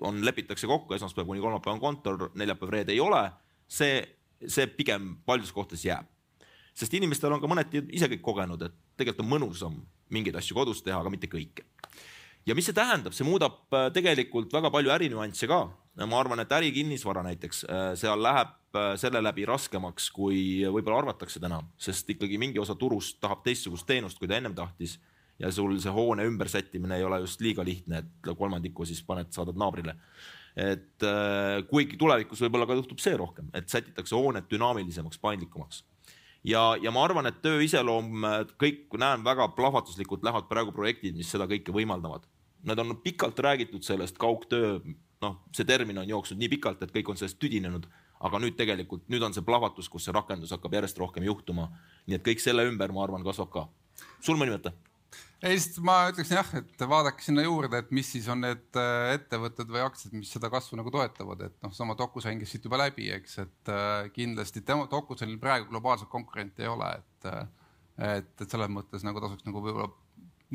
on, 0.01 0.23
lepitakse 0.25 0.65
kokku, 0.65 0.97
esmaspäev 0.97 1.29
kuni 1.29 1.43
kolmapäev 1.43 1.75
on 1.75 1.83
kontor, 1.83 2.31
neljapäev-reede 2.33 2.95
ei 2.95 3.03
ole 3.05 3.21
see, 3.69 4.01
see 4.41 4.65
pigem 4.65 5.11
paljudes 5.29 5.53
kohtades 5.53 5.85
jääb. 5.85 6.09
sest 6.73 6.97
inimestel 6.97 7.31
on 7.31 7.45
ka 7.45 7.47
mõneti 7.47 7.85
ise 7.93 8.09
kõik 8.09 8.25
kogenud, 8.25 8.65
et 8.65 8.73
tegelikult 8.97 9.21
on 9.21 9.33
mõnusam 9.35 9.79
mingeid 10.09 10.41
asju 10.41 10.57
kodus 10.57 10.81
teha, 10.81 10.97
aga 10.97 11.13
mitte 11.13 11.29
kõike. 11.29 11.69
ja 12.45 12.57
mis 12.57 12.65
see 12.65 12.73
tähendab, 12.73 13.13
see 13.13 13.27
muudab 13.27 13.69
tegelikult 13.93 14.49
väga 14.49 14.73
palju 14.73 14.97
ärinüansse 14.97 15.45
ka. 15.45 15.67
Ma 16.03 16.19
arvan, 16.19 16.43
et 16.43 16.51
ärikinnisvara 16.51 17.23
näiteks, 17.23 17.63
äh, 17.71 17.89
seal 17.99 18.19
läheb 18.23 18.75
äh, 18.75 18.93
selle 18.99 19.21
läbi 19.23 19.45
raskemaks, 19.47 20.09
kui 20.15 20.39
võib-olla 20.67 21.05
arvatakse 21.05 21.39
täna, 21.39 21.61
sest 21.79 22.09
ikkagi 22.11 22.39
mingi 22.41 22.59
osa 22.59 22.75
turust 22.75 23.21
tahab 23.23 23.45
teistsugust 23.45 23.87
teenust, 23.87 24.19
kui 24.19 24.27
ta 24.27 24.39
ennem 24.39 24.55
tahtis 24.57 24.97
ja 25.39 25.51
sul 25.51 25.77
see 25.83 25.91
hoone 25.91 26.25
ümbersättimine 26.27 26.99
ei 26.99 27.03
ole 27.03 27.21
just 27.23 27.43
liiga 27.43 27.63
lihtne, 27.63 28.03
et 28.03 28.35
kolmandiku 28.37 28.87
siis 28.87 29.01
paned, 29.07 29.31
saadad 29.35 29.59
naabrile 29.59 29.95
et 30.55 31.03
äh, 31.03 31.63
kuigi 31.67 31.97
tulevikus 31.99 32.39
võib-olla 32.45 32.67
ka 32.69 32.77
juhtub 32.77 33.01
see 33.03 33.15
rohkem, 33.19 33.49
et 33.55 33.67
sätitakse 33.71 34.15
hooned 34.15 34.47
dünaamilisemaks, 34.51 35.19
paindlikumaks. 35.19 35.83
ja, 36.47 36.61
ja 36.81 36.93
ma 36.95 37.03
arvan, 37.03 37.27
et 37.27 37.41
töö 37.43 37.59
iseloom, 37.63 38.23
kõik 38.61 38.95
näen 38.99 39.23
väga 39.25 39.49
plahvatuslikult 39.57 40.23
lähevad 40.23 40.47
praegu 40.47 40.71
projektid, 40.75 41.17
mis 41.17 41.31
seda 41.31 41.47
kõike 41.51 41.75
võimaldavad. 41.75 42.23
Nad 42.65 42.79
on 42.81 42.95
pikalt 43.03 43.39
räägitud 43.43 43.83
sellest 43.85 44.15
kaugtöö, 44.17 44.79
noh, 45.23 45.37
see 45.55 45.67
termin 45.67 46.01
on 46.01 46.09
jooksnud 46.09 46.39
nii 46.41 46.51
pikalt, 46.57 46.81
et 46.83 46.93
kõik 46.95 47.11
on 47.11 47.19
sellest 47.19 47.39
tüdinenud, 47.41 47.87
aga 48.25 48.41
nüüd 48.41 48.57
tegelikult, 48.57 49.05
nüüd 49.11 49.23
on 49.25 49.35
see 49.35 49.45
plahvatus, 49.45 49.89
kus 49.91 50.07
see 50.07 50.15
rakendus 50.15 50.53
hakkab 50.55 50.75
järjest 50.77 50.99
rohkem 50.99 51.25
juhtuma. 51.27 51.69
nii 52.07 52.19
et 52.19 52.25
kõik 52.25 52.43
selle 52.43 52.65
ümber, 52.67 52.91
ma 52.91 53.03
arvan, 53.03 53.23
kasvab 53.23 53.51
ka. 53.53 53.67
sul 54.21 54.37
mõni 54.39 54.55
mõte? 54.55 54.73
ei, 55.45 55.59
sest 55.59 55.77
ma 55.85 55.97
ütleksin 56.09 56.39
jah, 56.39 56.53
et 56.59 56.85
vaadake 56.89 57.23
sinna 57.23 57.43
juurde, 57.45 57.79
et 57.83 57.91
mis 57.95 58.07
siis 58.15 58.27
on 58.31 58.41
need 58.41 58.79
äh, 58.79 59.15
ettevõtted 59.15 59.69
või 59.71 59.83
aktsiad, 59.85 60.15
mis 60.17 60.31
seda 60.31 60.49
kasvu 60.53 60.79
nagu 60.79 60.91
toetavad, 60.93 61.43
et 61.47 61.59
noh, 61.63 61.73
sama 61.75 61.95
DocuSign 61.99 62.41
käis 62.41 62.55
siit 62.55 62.65
juba 62.65 62.79
läbi, 62.81 63.11
eks, 63.13 63.37
et 63.43 63.71
äh, 63.71 64.07
kindlasti 64.15 64.63
tema 64.65 64.87
DocuSignil 64.91 65.37
praegu 65.41 65.69
globaalset 65.69 66.09
konkurenti 66.11 66.65
ei 66.65 66.71
ole, 66.71 66.89
et 66.97 67.29
äh, 67.31 67.45
et, 67.95 68.33
et 68.41 68.49
selles 68.51 68.71
mõttes 68.71 69.05
nagu 69.07 69.21
tasuks 69.23 69.45
nagu 69.47 69.61
võib-olla 69.63 69.91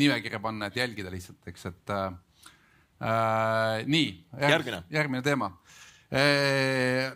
nimekirja 0.00 0.40
panna, 0.42 0.68
et 0.68 0.76
jälgida 0.76 1.12
lihtsalt, 1.12 1.40
eks, 1.50 1.70
et 1.70 1.92
äh, 3.00 3.80
nii. 3.86 4.12
järgmine, 4.40 4.84
järgmine 4.92 5.22
teema 5.26 5.50
äh, 6.12 7.10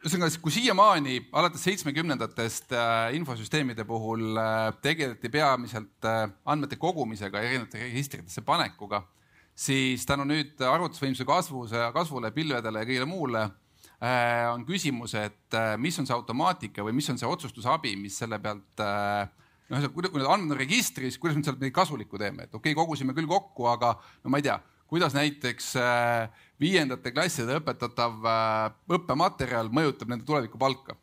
ühesõnaga, 0.00 0.32
kui 0.40 0.52
siiamaani 0.54 1.16
alates 1.36 1.64
seitsmekümnendatest 1.66 2.72
äh, 2.72 3.14
infosüsteemide 3.18 3.84
puhul 3.88 4.38
äh, 4.40 4.70
tegeleti 4.80 5.28
peamiselt 5.32 6.08
äh, 6.08 6.22
andmete 6.48 6.78
kogumisega, 6.80 7.42
erinevate 7.44 7.82
registritesse 7.82 8.44
panekuga, 8.46 9.02
siis 9.52 10.06
tänu 10.08 10.24
nüüd 10.28 10.62
arvutusvõimsuse 10.64 11.28
kasvuse, 11.28 11.82
kasvule, 11.92 12.32
pilvedele 12.32 12.80
ja 12.80 12.88
kõigele 12.88 13.10
muule 13.10 13.44
äh, 13.44 14.48
on 14.54 14.64
küsimus, 14.68 15.14
et 15.20 15.58
äh, 15.58 15.74
mis 15.76 16.00
on 16.00 16.08
see 16.08 16.16
automaatika 16.16 16.86
või 16.86 16.96
mis 16.96 17.12
on 17.12 17.20
see 17.20 17.28
otsustusabi, 17.28 17.92
mis 18.00 18.16
selle 18.22 18.40
pealt 18.40 18.80
äh, 18.80 19.28
noh, 19.68 19.88
kui 19.92 20.08
need 20.08 20.24
andmed 20.24 20.56
on 20.56 20.62
registris, 20.64 21.20
kuidas 21.20 21.36
me 21.36 21.44
sealt 21.44 21.60
midagi 21.60 21.76
kasulikku 21.76 22.20
teeme, 22.20 22.48
et 22.48 22.54
okei 22.54 22.72
okay,, 22.72 22.78
kogusime 22.78 23.12
küll 23.16 23.28
kokku, 23.28 23.68
aga 23.68 23.98
no 24.24 24.32
ma 24.32 24.40
ei 24.40 24.48
tea 24.48 24.56
kuidas 24.90 25.14
näiteks 25.14 25.74
äh, 25.78 26.46
viiendate 26.60 27.12
klasside 27.14 27.60
õpetatav 27.60 28.26
äh, 28.26 28.64
õppematerjal 28.96 29.70
mõjutab 29.72 30.10
nende 30.10 30.26
tulevikupalka. 30.26 30.96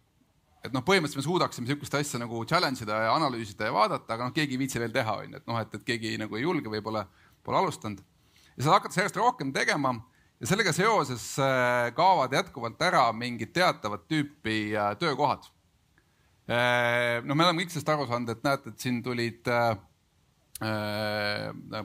et 0.65 0.73
noh, 0.75 0.83
põhimõtteliselt 0.83 1.21
me 1.21 1.23
suudaksime 1.23 1.69
sihukest 1.69 1.95
asja 1.95 2.19
nagu 2.19 2.43
challenge 2.45 2.83
ida 2.83 2.97
ja 3.05 3.15
analüüsida 3.15 3.69
ja 3.69 3.73
vaadata, 3.73 4.13
aga 4.13 4.27
noh, 4.27 4.33
keegi 4.35 4.57
ei 4.57 4.59
viitsi 4.59 4.81
veel 4.81 4.91
teha, 4.91 5.15
onju, 5.23 5.39
et 5.39 5.47
noh, 5.47 5.59
et, 5.61 5.73
et 5.79 5.87
keegi 5.87 6.17
nagu 6.19 6.35
ei 6.35 6.43
julge 6.43 6.71
või 6.73 6.83
pole, 6.83 7.05
alustanud. 7.47 8.01
ja 8.57 8.63
seda 8.63 8.73
hakatakse 8.73 8.99
järjest 8.99 9.19
rohkem 9.21 9.53
tegema 9.55 9.93
ja 10.41 10.49
sellega 10.49 10.73
seoses 10.75 11.29
äh, 11.39 11.93
kaovad 11.95 12.33
jätkuvalt 12.35 12.81
ära 12.83 13.05
mingid 13.15 13.53
teatavat 13.55 14.03
tüüpi 14.11 14.75
äh, 14.75 14.91
töökohad. 14.99 15.47
Äh, 16.47 17.23
no 17.23 17.35
me 17.35 17.45
oleme 17.45 17.63
kõik 17.63 17.73
sellest 17.73 17.89
aru 17.93 18.07
saanud, 18.09 18.35
et 18.35 18.43
näete, 18.43 18.73
et 18.73 18.83
siin 18.83 18.99
tulid 19.05 19.47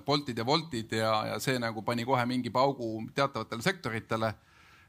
Boltid 0.07 0.39
ja 0.39 0.45
Woltid 0.49 0.93
ja, 0.97 1.11
ja 1.29 1.35
see 1.45 1.59
nagu 1.61 1.83
pani 1.85 2.07
kohe 2.09 2.23
mingi 2.27 2.49
paugu 2.51 3.03
teatavatele 3.13 3.63
sektoritele 3.63 4.31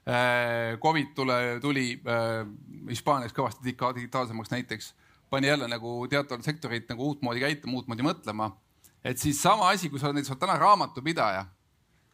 Äh, 0.08 0.78
Covid 0.80 1.14
tule, 1.16 1.60
tuli 1.62 2.02
äh, 2.04 2.44
Hispaanias 2.90 3.32
kõvasti 3.32 3.64
digitaalsemaks 3.64 4.52
näiteks, 4.52 4.90
pani 5.32 5.48
jälle 5.48 5.70
nagu 5.72 6.02
teatavad 6.12 6.44
sektorid 6.44 6.90
nagu 6.92 7.06
uutmoodi 7.08 7.40
käituma, 7.40 7.78
uutmoodi 7.80 8.04
mõtlema. 8.04 8.52
et 9.04 9.18
siis 9.18 9.42
sama 9.42 9.70
asi, 9.70 9.90
kui 9.90 10.00
sa 10.00 10.10
oled 10.10 10.20
näiteks 10.20 10.40
täna 10.40 10.58
raamatupidaja, 10.60 11.46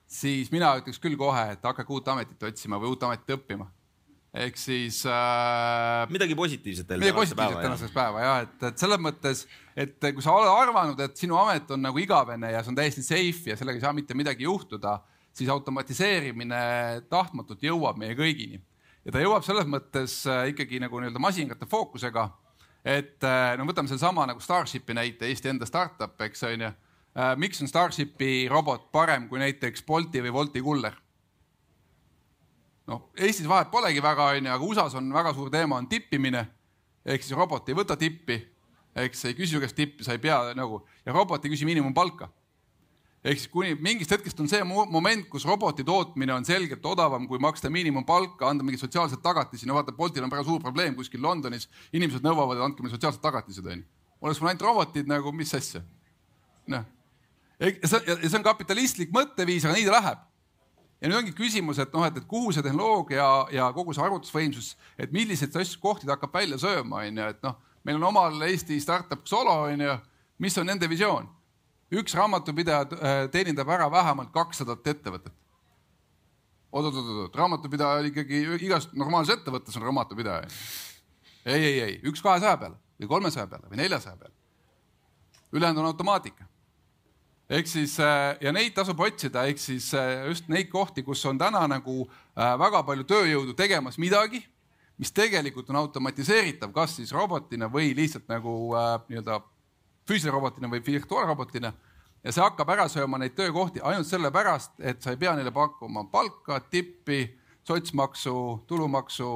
siis 0.05 0.51
mina 0.51 0.75
ütleks 0.77 1.01
küll 1.01 1.17
kohe, 1.17 1.51
et 1.51 1.65
hakake 1.65 1.93
uut 1.93 2.07
ametit 2.07 2.43
otsima 2.43 2.77
või 2.77 2.93
uut 2.93 3.03
ametit 3.03 3.33
õppima. 3.39 3.65
Ehk 4.33 4.57
siis 4.62 5.01
äh,. 5.09 6.05
midagi 6.13 6.36
positiivset 6.38 6.88
teile. 6.88 7.01
midagi 7.01 7.17
positiivset 7.17 7.62
tänaseks 7.65 7.93
päeva 7.95 8.25
jah, 8.25 8.41
et, 8.45 8.67
et 8.69 8.81
selles 8.81 9.01
mõttes, 9.01 9.45
et 9.74 10.09
kui 10.13 10.25
sa 10.25 10.36
oled 10.38 10.51
arvanud, 10.53 11.00
et 11.01 11.17
sinu 11.17 11.38
amet 11.41 11.71
on 11.74 11.81
nagu 11.88 12.01
igavene 12.01 12.51
ja 12.53 12.63
see 12.63 12.74
on 12.74 12.77
täiesti 12.77 13.05
safe 13.05 13.53
ja 13.53 13.57
sellega 13.57 13.81
ei 13.81 13.86
saa 13.88 13.95
mitte 13.98 14.17
midagi 14.17 14.45
juhtuda 14.45 15.00
siis 15.33 15.50
automatiseerimine 15.50 16.59
tahtmatult 17.09 17.63
jõuab 17.63 17.98
meie 18.01 18.17
kõigini 18.17 18.62
ja 19.05 19.15
ta 19.15 19.24
jõuab 19.24 19.45
selles 19.45 19.67
mõttes 19.69 20.21
äh, 20.29 20.50
ikkagi 20.53 20.81
nagu 20.83 21.00
nii-öelda 21.01 21.21
masinate 21.21 21.67
fookusega. 21.69 22.29
et 22.86 23.24
äh, 23.24 23.55
no 23.57 23.65
võtame 23.67 23.89
sellesama 23.91 24.27
nagu 24.29 24.43
Starshipi 24.43 24.93
näite, 24.93 25.27
Eesti 25.27 25.50
enda 25.50 25.65
startup, 25.65 26.19
eks 26.21 26.43
on 26.48 26.67
ju. 26.67 26.71
Äh, 27.17 27.36
miks 27.38 27.62
on 27.62 27.67
Starshipi 27.67 28.48
robot 28.51 28.91
parem 28.91 29.27
kui 29.29 29.41
näiteks 29.41 29.83
Bolti 29.88 30.21
või 30.21 30.33
Wolti 30.36 30.62
kuller? 30.62 30.95
Noh, 32.89 33.05
Eestis 33.17 33.48
vahet 33.50 33.69
polegi 33.72 34.01
väga, 34.03 34.31
onju, 34.36 34.51
aga 34.55 34.65
USA-s 34.65 34.98
on 35.00 35.13
väga 35.13 35.34
suur 35.38 35.51
teema, 35.53 35.77
on 35.77 35.88
tippimine. 35.88 36.48
ehk 37.05 37.24
siis 37.24 37.38
robot 37.38 37.69
ei 37.69 37.77
võta 37.77 37.96
tippi, 37.98 38.36
eks 38.96 39.25
ei 39.29 39.38
küsi 39.38 39.55
su 39.55 39.62
käest 39.62 39.77
tippi, 39.77 40.03
sa 40.03 40.17
ei 40.17 40.22
pea 40.22 40.53
nagu 40.58 40.84
ja 41.05 41.13
robot 41.13 41.46
ei 41.46 41.53
küsi 41.53 41.65
miinimumpalka 41.69 42.27
ehk 43.24 43.39
siis 43.41 43.51
kuni 43.51 43.74
mingist 43.84 44.12
hetkest 44.13 44.39
on 44.39 44.48
see 44.48 44.62
moment, 44.63 45.25
kus 45.31 45.46
roboti 45.48 45.84
tootmine 45.84 46.34
on 46.34 46.46
selgelt 46.48 46.86
odavam, 46.88 47.25
kui 47.27 47.39
maksta 47.41 47.72
miinimumpalka, 47.74 48.48
anda 48.48 48.63
mingeid 48.63 48.86
sotsiaalseid 48.86 49.22
tagatisi. 49.24 49.67
no 49.67 49.75
vaata, 49.75 49.91
Boltil 49.96 50.24
on 50.24 50.31
väga 50.31 50.46
suur 50.48 50.62
probleem 50.63 50.96
kuskil 50.96 51.22
Londonis, 51.22 51.67
inimesed 51.93 52.24
nõuavad, 52.24 52.60
et 52.60 52.67
andke 52.69 52.84
meile 52.84 52.96
sotsiaalsed 52.96 53.22
tagatised, 53.24 53.65
onju. 53.65 53.84
oleks 54.22 54.39
mul 54.39 54.51
ainult 54.53 54.65
robotid 54.69 55.12
nagu, 55.12 55.34
mis 55.36 55.51
asja? 55.55 55.84
noh, 56.69 56.88
ja 57.60 57.91
see, 57.91 58.38
on 58.39 58.46
kapitalistlik 58.46 59.12
mõtteviis, 59.15 59.67
aga 59.67 59.75
nii 59.75 59.88
ta 59.89 59.96
läheb. 59.98 60.25
Ja 61.01 61.10
nüüd 61.10 61.18
ongi 61.22 61.34
küsimus, 61.36 61.79
et 61.79 61.94
noh, 61.96 62.06
et, 62.06 62.18
et 62.18 62.27
kuhu 62.27 62.51
see 62.56 62.65
tehnoloogia 62.65 63.27
ja 63.56 63.72
kogu 63.75 63.96
see 63.96 64.03
arvutusvõimsus, 64.03 64.75
et 65.00 65.12
milliseid 65.15 65.56
asju 65.56 65.82
kohti 65.82 66.08
ta 66.08 66.18
hakkab 66.18 66.34
välja 66.34 66.60
sööma, 66.60 67.06
onju, 67.08 67.27
et 67.34 67.44
noh, 67.46 67.60
meil 67.88 68.00
on 68.01 68.10
omal 68.12 68.41
Eesti 68.50 68.79
startup 68.84 69.24
Xolo, 69.27 69.62
onju, 69.72 69.98
mis 70.44 70.58
on 70.60 70.68
nende 70.70 70.89
visioon 70.91 71.29
üks 71.89 72.13
raamatupidaja 72.18 72.86
äh, 72.86 73.22
teenindab 73.34 73.70
ära 73.74 73.89
vähemalt 73.91 74.32
kaksadat 74.34 74.88
ettevõtet. 74.88 75.34
oot-oot-oot, 76.71 77.36
raamatupidaja 77.36 78.06
ikkagi 78.12 78.43
igas 78.62 78.91
normaalses 78.93 79.39
ettevõttes 79.39 79.78
on 79.78 79.88
raamatupidaja. 79.88 80.47
ei, 81.45 81.63
ei, 81.63 81.80
ei, 81.82 81.95
üks 82.04 82.21
kahesaja 82.21 82.58
peale 82.58 82.78
või 83.00 83.10
kolmesaja 83.15 83.47
peale 83.47 83.71
või 83.71 83.82
neljasaja 83.82 84.17
peale. 84.17 84.34
ülejäänud 85.52 85.82
on 85.82 85.91
automaatika. 85.93 86.45
Ehk 87.49 87.67
siis 87.67 87.97
äh, 87.99 88.38
ja 88.41 88.53
neid 88.53 88.73
tasub 88.77 88.99
otsida, 89.01 89.45
ehk 89.49 89.59
siis 89.62 89.91
äh, 89.97 90.27
just 90.29 90.49
neid 90.51 90.69
kohti, 90.69 91.03
kus 91.03 91.25
on 91.25 91.38
täna 91.39 91.65
nagu 91.69 92.03
väga 92.35 92.83
palju 92.88 93.05
tööjõudu 93.09 93.55
tegemas 93.57 93.97
midagi, 93.99 94.41
mis 94.99 95.12
tegelikult 95.15 95.69
on 95.71 95.79
automatiseeritav, 95.81 96.71
kas 96.75 96.97
siis 96.99 97.12
robotina 97.15 97.67
või 97.71 97.93
lihtsalt 97.97 98.29
nagu 98.31 98.73
nii-öelda 99.09 99.39
füüsilise 100.07 100.33
robotina 100.33 100.69
või 100.71 100.83
virtuaalrobotina 100.85 101.73
ja 102.23 102.33
see 102.33 102.43
hakkab 102.43 102.73
ära 102.75 102.88
sööma 102.91 103.19
neid 103.19 103.35
töökohti 103.38 103.83
ainult 103.83 104.07
sellepärast, 104.09 104.75
et 104.79 105.01
sa 105.03 105.13
ei 105.13 105.21
pea 105.21 105.35
neile 105.38 105.53
pakkuma 105.55 106.05
palka, 106.12 106.59
tippi, 106.71 107.23
sotsmaksu, 107.67 108.35
tulumaksu, 108.67 109.31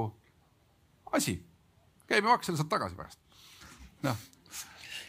asi. 1.12 1.40
käibemaks, 2.08 2.48
selle 2.48 2.60
saad 2.60 2.72
tagasi 2.72 3.00
pärast. 3.00 3.20
noh 4.04 4.33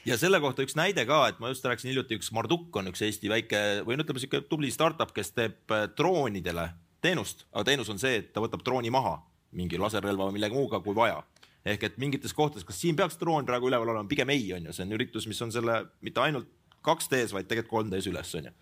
ja 0.09 0.19
selle 0.21 0.41
kohta 0.43 0.65
üks 0.65 0.77
näide 0.79 1.05
ka, 1.09 1.21
et 1.31 1.41
ma 1.43 1.51
just 1.53 1.65
rääkisin 1.65 1.93
hiljuti, 1.93 2.19
üks 2.21 2.33
Marduk 2.37 2.77
on 2.77 2.91
üks 2.91 3.05
Eesti 3.07 3.31
väike 3.33 3.61
või 3.87 3.99
no 3.99 4.05
ütleme 4.07 4.23
sihuke 4.23 4.43
tubli 4.49 4.71
startup, 4.75 5.13
kes 5.17 5.33
teeb 5.37 5.75
äh, 5.75 5.87
droonidele 5.97 6.71
teenust, 7.05 7.47
aga 7.53 7.67
teenus 7.69 7.91
on 7.93 8.01
see, 8.01 8.21
et 8.23 8.33
ta 8.33 8.43
võtab 8.45 8.65
drooni 8.65 8.93
maha 8.93 9.19
mingi 9.55 9.79
laserrelva 9.79 10.29
või 10.29 10.39
millegi 10.39 10.57
muuga, 10.57 10.81
kui 10.83 10.97
vaja. 10.97 11.21
Ehk 11.65 11.87
et 11.87 12.01
mingites 12.01 12.35
kohtades, 12.37 12.67
kas 12.67 12.77
siin 12.81 12.97
peaks 12.99 13.17
droon 13.21 13.47
praegu 13.49 13.71
üleval 13.71 13.95
olema, 13.95 14.09
pigem 14.09 14.33
ei, 14.35 14.49
on 14.57 14.67
ju, 14.69 14.75
see 14.75 14.85
on 14.85 14.97
üritus, 14.97 15.29
mis 15.31 15.41
on 15.45 15.53
selle 15.55 15.79
mitte 16.05 16.21
ainult 16.21 16.51
2D-s, 16.85 17.33
vaid 17.33 17.49
tegelikult 17.49 17.87
3D-s 17.87 18.11
üles, 18.11 18.33
on 18.41 18.51
ju. 18.51 18.55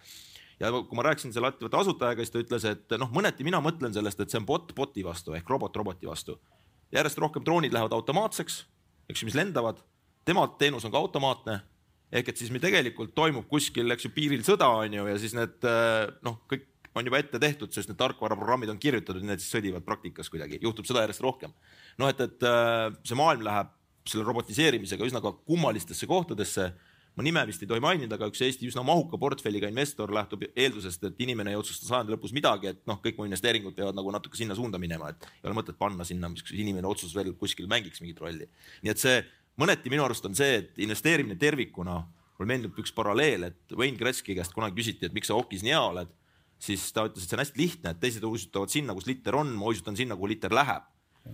Ja 0.60 0.70
kui 0.70 0.94
ma 0.94 1.06
rääkisin 1.08 1.32
selle 1.34 1.50
ettevõtte 1.50 1.80
asutajaga, 1.80 2.22
siis 2.22 2.30
ta 2.30 2.42
ütles, 2.44 2.66
et 2.68 2.94
noh, 3.00 3.10
mõneti 3.10 3.42
mina 3.42 3.58
mõtlen 3.64 3.94
sellest, 3.96 4.20
et 4.22 4.30
see 4.30 4.38
on 4.38 4.46
bot 4.46 4.70
bot'i 4.76 5.02
vastu 5.02 5.34
ehk 5.34 5.48
robot 5.50 5.74
roboti 5.80 6.06
vastu. 6.06 6.38
järjest 6.92 7.18
rohkem 7.18 7.42
droonid 7.42 7.72
lähevad 7.72 7.96
automaatseks, 7.96 8.60
eks 9.10 9.22
ju, 9.22 9.26
mis 9.26 9.38
lendavad, 9.38 9.80
tema 10.24 10.46
teenus 10.58 10.84
on 10.86 10.94
ka 10.94 11.00
automaatne 11.00 11.60
ehk 12.12 12.28
et 12.28 12.42
siis 12.42 12.50
meil 12.52 12.62
tegelikult 12.62 13.14
toimub 13.16 13.46
kuskil, 13.48 13.88
eks 13.94 14.06
ju, 14.06 14.12
piiril 14.12 14.44
sõda 14.44 14.68
on 14.82 14.98
ju, 14.98 15.06
ja 15.08 15.16
siis 15.20 15.32
need 15.36 15.64
noh, 16.26 16.42
kõik 16.50 16.68
on 16.94 17.08
juba 17.08 17.20
ette 17.22 17.40
tehtud, 17.40 17.72
sest 17.72 17.88
need 17.90 17.98
tarkvaraprogrammid 18.00 18.72
on 18.72 18.80
kirjutatud, 18.80 19.24
need 19.24 19.40
siis 19.40 19.54
sõdivad 19.54 19.84
praktikas 19.86 20.28
kuidagi, 20.32 20.60
juhtub 20.62 20.88
seda 20.88 21.06
järjest 21.06 21.24
rohkem. 21.24 21.54
noh, 22.00 22.12
et, 22.12 22.20
et 22.20 22.48
äh, 22.48 22.88
see 23.06 23.18
maailm 23.18 23.46
läheb 23.48 23.72
selle 24.08 24.26
robotiseerimisega 24.26 25.06
üsna 25.06 25.22
ka 25.22 25.32
kummalistesse 25.46 26.08
kohtadesse 26.10 26.72
ma 27.16 27.24
nime 27.24 27.42
vist 27.46 27.62
ei 27.62 27.68
tohi 27.68 27.82
mainida, 27.84 28.16
aga 28.16 28.28
üks 28.30 28.40
Eesti 28.44 28.68
üsna 28.70 28.82
mahuka 28.86 29.18
portfelliga 29.20 29.68
investor 29.68 30.12
lähtub 30.16 30.46
eeldusest, 30.48 31.02
et 31.04 31.20
inimene 31.20 31.52
ei 31.52 31.58
otsusta 31.60 31.84
sajandi 31.88 32.14
lõpus 32.14 32.32
midagi, 32.32 32.72
et 32.72 32.80
noh, 32.88 32.98
kõik 33.04 33.20
mu 33.20 33.26
investeeringud 33.28 33.76
peavad 33.76 33.98
nagu 33.98 34.14
natuke 34.14 34.38
sinna 34.40 34.56
suunda 34.56 34.80
minema, 34.80 35.12
et 35.12 35.28
ei 35.42 35.50
ole 35.50 35.58
mõtet 35.58 35.76
panna 35.80 36.06
sinna, 36.08 36.30
mis 36.32 36.44
inimene 36.56 36.88
otsus 36.88 37.12
veel 37.16 37.34
kuskil 37.36 37.68
mängiks 37.68 38.00
mingit 38.00 38.20
rolli. 38.24 38.48
nii 38.80 38.94
et 38.94 39.02
see 39.04 39.20
mõneti 39.60 39.92
minu 39.92 40.04
arust 40.04 40.24
on 40.28 40.34
see, 40.38 40.62
et 40.62 40.82
investeerimine 40.82 41.36
tervikuna, 41.40 42.00
mulle 42.38 42.48
meenub 42.48 42.78
üks 42.80 42.94
paralleel, 42.94 43.50
et 43.50 43.76
Wayne 43.76 43.98
Gretzky 44.00 44.34
käest 44.34 44.54
kunagi 44.56 44.78
küsiti, 44.80 45.06
et 45.06 45.16
miks 45.16 45.30
sa 45.30 45.36
hokis 45.38 45.64
nii 45.66 45.74
hea 45.74 45.84
oled 45.92 46.12
siis 46.62 46.84
ta 46.94 47.06
ütles, 47.08 47.24
et 47.24 47.30
see 47.30 47.38
on 47.38 47.42
hästi 47.42 47.60
lihtne, 47.60 47.92
et 47.92 48.00
teised 48.02 48.24
uisutavad 48.26 48.72
sinna, 48.72 48.94
kus 48.94 49.08
liter 49.08 49.36
on, 49.38 49.50
ma 49.58 49.70
uisutan 49.72 49.98
sinna, 49.98 50.16
kuhu 50.18 50.30
liter 50.34 50.54
läheb. 50.54 50.88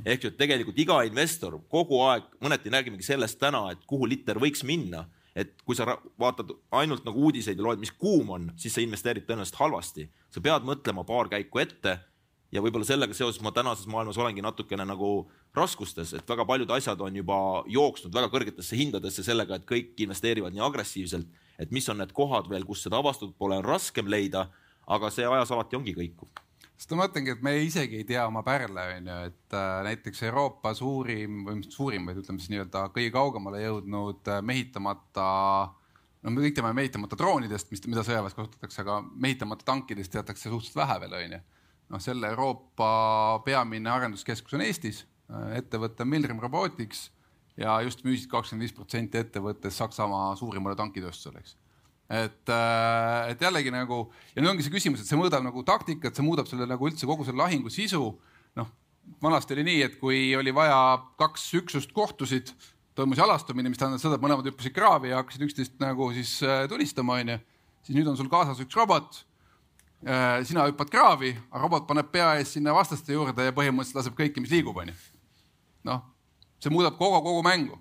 ehk 0.04 0.24
et 0.28 0.34
tegelikult 0.36 0.76
iga 0.82 0.98
investor 1.08 1.54
kogu 1.72 2.02
aeg, 2.04 2.26
mõneti 2.44 2.68
räägimegi 2.68 3.06
sellest 3.06 3.38
täna, 3.40 3.70
et 3.72 3.86
kuhu 3.88 4.04
liter 4.08 4.36
võiks 4.36 4.60
minna, 4.68 5.06
et 5.32 5.54
kui 5.64 5.76
sa 5.76 5.86
vaatad 6.20 6.50
ainult 6.76 7.06
nagu 7.08 7.22
uudiseid 7.24 7.56
ja 7.56 7.64
loed, 7.64 7.80
mis 7.80 7.94
kuum 7.96 8.34
on, 8.36 8.50
siis 8.56 8.74
sa 8.76 8.84
investeerid 8.84 9.24
tõenäoliselt 9.24 9.56
halvasti. 9.56 10.10
sa 10.30 10.40
pead 10.44 10.66
mõtlema 10.68 11.06
paar 11.08 11.28
käiku 11.28 11.58
ette 11.58 11.98
ja 12.52 12.62
võib-olla 12.64 12.86
sellega 12.88 13.14
seoses 13.14 13.42
ma 13.44 13.52
tänases 13.52 13.86
maailmas 13.90 14.18
olengi 14.18 14.44
natukene 14.44 14.86
nagu 14.88 15.28
raskustes, 15.56 16.14
et 16.16 16.28
väga 16.28 16.46
paljud 16.48 16.70
asjad 16.76 17.00
on 17.04 17.16
juba 17.20 17.38
jooksnud 17.68 18.14
väga 18.14 18.30
kõrgetesse 18.32 18.78
hindadesse 18.78 19.24
sellega, 19.26 19.58
et 19.58 19.68
kõik 19.68 20.00
investeerivad 20.06 20.54
nii 20.56 20.64
agressiivselt, 20.64 21.28
et 21.58 21.74
mis 21.74 21.88
on 21.88 22.00
need 22.00 22.14
kohad 22.16 22.48
veel, 22.48 22.64
kus 22.64 22.86
seda 22.86 23.02
avastatud 23.02 23.36
pole, 23.38 23.58
on 23.60 23.68
raskem 23.68 24.08
leida 24.08 24.48
aga 24.88 25.10
see 25.12 25.26
ajas 25.28 25.52
alati 25.52 25.76
ongi 25.78 25.94
kõikuv 25.96 26.46
sest 26.78 26.92
ma 26.94 27.02
mõtlengi, 27.02 27.34
et 27.34 27.42
me 27.42 27.56
isegi 27.64 27.98
ei 27.98 28.06
tea 28.06 28.22
oma 28.28 28.44
pärle, 28.46 28.84
on 28.94 29.10
ju, 29.10 29.16
et 29.32 29.56
äh, 29.58 29.80
näiteks 29.88 30.22
Euroopa 30.28 30.70
suurim 30.78 31.42
või 31.48 31.58
mis 31.58 31.72
suurim, 31.74 32.06
vaid 32.06 32.20
ütleme 32.20 32.38
siis 32.38 32.52
nii-öelda 32.52 32.84
kõige 32.94 33.10
kaugemale 33.16 33.64
jõudnud 33.64 34.30
äh, 34.30 34.38
mehitamata, 34.46 35.24
no 36.22 36.34
me 36.34 36.44
kõik 36.44 36.54
teame 36.54 36.70
mehitamata 36.78 37.18
droonidest, 37.18 37.72
mis, 37.74 37.82
mida 37.90 38.06
sõjaväes 38.06 38.38
kasutatakse, 38.38 38.84
aga 38.84 39.00
mehitamata 39.10 39.66
tankidest 39.72 40.14
teatakse 40.14 40.52
suhteliselt 40.52 40.78
vähe 40.78 41.00
veel, 41.02 41.18
on 41.18 41.34
ju. 41.34 41.42
Noh, 41.88 42.02
selle 42.02 42.32
Euroopa 42.32 42.90
peamine 43.44 43.90
arenduskeskus 43.90 44.56
on 44.58 44.64
Eestis, 44.66 45.04
ettevõte 45.56 46.04
Milrem 46.08 46.40
Robotics 46.40 47.08
ja 47.58 47.80
just 47.84 48.04
müüsid 48.06 48.30
kakskümmend 48.32 48.64
viis 48.64 48.76
protsenti 48.76 49.20
ettevõttest 49.20 49.80
Saksamaa 49.80 50.34
suurimale 50.40 50.76
tankitööstusele, 50.78 51.42
eks 51.42 51.56
et, 52.08 52.48
äh, 52.48 53.30
et 53.32 53.42
jällegi 53.44 53.72
nagu 53.72 54.06
ja 54.32 54.40
nüüd 54.40 54.54
ongi 54.54 54.64
see 54.64 54.72
küsimus, 54.72 55.02
et 55.02 55.10
see 55.10 55.18
mõõdab 55.20 55.44
nagu 55.44 55.62
taktikat, 55.66 56.16
see 56.16 56.24
muudab 56.24 56.48
selle 56.48 56.66
nagu 56.68 56.88
üldse 56.88 57.08
kogu 57.08 57.26
selle 57.26 57.42
lahingu 57.42 57.70
sisu. 57.72 58.16
noh, 58.56 58.70
vanasti 59.22 59.54
oli 59.54 59.66
nii, 59.68 59.82
et 59.84 59.98
kui 60.00 60.32
oli 60.36 60.54
vaja 60.54 60.98
kaks 61.20 61.44
üksust 61.60 61.92
kohtusid, 61.94 62.50
toimus 62.98 63.20
jalastumine, 63.20 63.70
mis 63.70 63.78
tähendas 63.78 64.02
seda, 64.02 64.16
et 64.16 64.24
mõlemad 64.24 64.48
hüppasid 64.48 64.74
kraavi 64.74 65.12
ja 65.12 65.20
hakkasid 65.20 65.44
üksteist 65.46 65.78
nagu 65.82 66.10
siis 66.16 66.38
äh, 66.42 66.64
tulistama, 66.70 67.20
onju. 67.20 67.38
siis 67.86 67.98
nüüd 68.00 68.08
on 68.10 68.18
sul 68.18 68.32
kaasas 68.32 68.60
üks 68.64 68.76
robot. 68.76 69.22
Äh, 70.06 70.44
sina 70.46 70.62
hüppad 70.68 70.92
kraavi, 70.92 71.32
robot 71.58 71.88
paneb 71.88 72.12
pea 72.14 72.36
ees 72.38 72.52
sinna 72.54 72.70
vastaste 72.70 73.16
juurde 73.16 73.48
ja 73.48 73.54
põhimõtteliselt 73.54 73.98
laseb 73.98 74.14
kõike, 74.20 74.38
mis 74.38 74.52
liigub, 74.52 74.76
onju. 74.78 74.92
noh, 75.88 76.04
see 76.62 76.70
muudab 76.70 76.94
kogu, 77.00 77.18
kogu 77.24 77.40
mängu. 77.42 77.80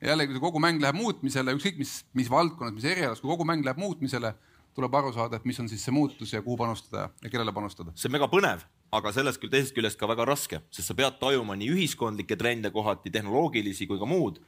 jällegi, 0.00 0.36
kui 0.36 0.44
kogu 0.44 0.62
mäng 0.62 0.78
läheb 0.80 0.94
muutmisele, 0.94 1.56
ükskõik 1.58 1.80
mis, 1.82 1.96
mis 2.14 2.30
valdkonnas, 2.30 2.76
mis 2.76 2.86
erialas, 2.86 3.18
kui 3.20 3.32
kogu 3.32 3.44
mäng 3.44 3.66
läheb 3.66 3.82
muutmisele, 3.82 4.30
tuleb 4.78 4.94
aru 4.94 5.10
saada, 5.12 5.40
et 5.40 5.48
mis 5.48 5.58
on 5.58 5.66
siis 5.68 5.82
see 5.82 5.92
muutus 5.92 6.30
ja 6.32 6.40
kuhu 6.40 6.54
panustada 6.56 7.08
ja 7.18 7.32
kellele 7.32 7.52
panustada. 7.52 7.90
see 7.98 8.06
on 8.06 8.14
väga 8.14 8.30
põnev, 8.30 8.62
aga 8.94 9.12
sellest 9.12 9.42
küll 9.42 9.50
teisest 9.50 9.74
küljest 9.74 9.98
ka 9.98 10.06
väga 10.06 10.28
raske, 10.30 10.62
sest 10.70 10.86
sa 10.86 10.94
pead 10.94 11.18
tajuma 11.18 11.58
nii 11.58 11.74
ühiskondlikke 11.74 12.38
trende 12.38 12.70
kohati, 12.70 13.10
tehnoloogilisi 13.10 13.90
kui 13.90 13.98
ka 13.98 14.06
muud. 14.06 14.38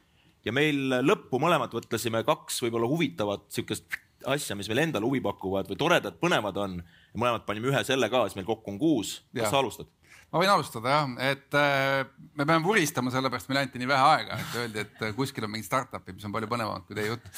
ja 0.45 0.55
meil 0.55 1.03
lõppu 1.03 1.35
mõlemad 1.35 1.75
mõtlesime 1.75 2.23
kaks 2.23 2.63
võib-olla 2.63 2.87
huvitavat 2.87 3.51
siukest 3.51 3.91
asja, 4.29 4.55
mis 4.59 4.69
meile 4.71 4.87
endale 4.87 5.07
huvi 5.07 5.21
pakuvad 5.23 5.69
või 5.71 5.79
toredad, 5.79 6.17
põnevad 6.21 6.57
on. 6.63 6.79
mõlemad 7.13 7.45
panime 7.47 7.69
ühe 7.71 7.83
selle 7.87 8.09
ka, 8.09 8.25
siis 8.27 8.39
meil 8.39 8.47
kokku 8.47 8.73
on 8.73 8.79
kuus. 8.81 9.21
kas 9.35 9.51
sa 9.51 9.61
alustad? 9.61 9.91
ma 10.33 10.41
võin 10.41 10.49
alustada 10.49 10.89
jah, 10.95 11.11
et 11.29 11.59
äh, 11.59 12.07
me 12.33 12.45
peame 12.45 12.65
vuristama, 12.65 13.13
sellepärast 13.13 13.51
meile 13.51 13.67
anti 13.67 13.81
nii 13.81 13.89
vähe 13.91 14.09
aega, 14.15 14.39
et 14.41 14.55
öeldi, 14.63 14.85
et 14.87 15.05
äh, 15.05 15.15
kuskil 15.17 15.45
on 15.45 15.53
mingid 15.53 15.69
startup'id, 15.69 16.17
mis 16.17 16.25
on 16.25 16.33
palju 16.33 16.49
põnevamad 16.49 16.87
kui 16.87 16.97
teie 16.97 17.11
jutt. 17.11 17.29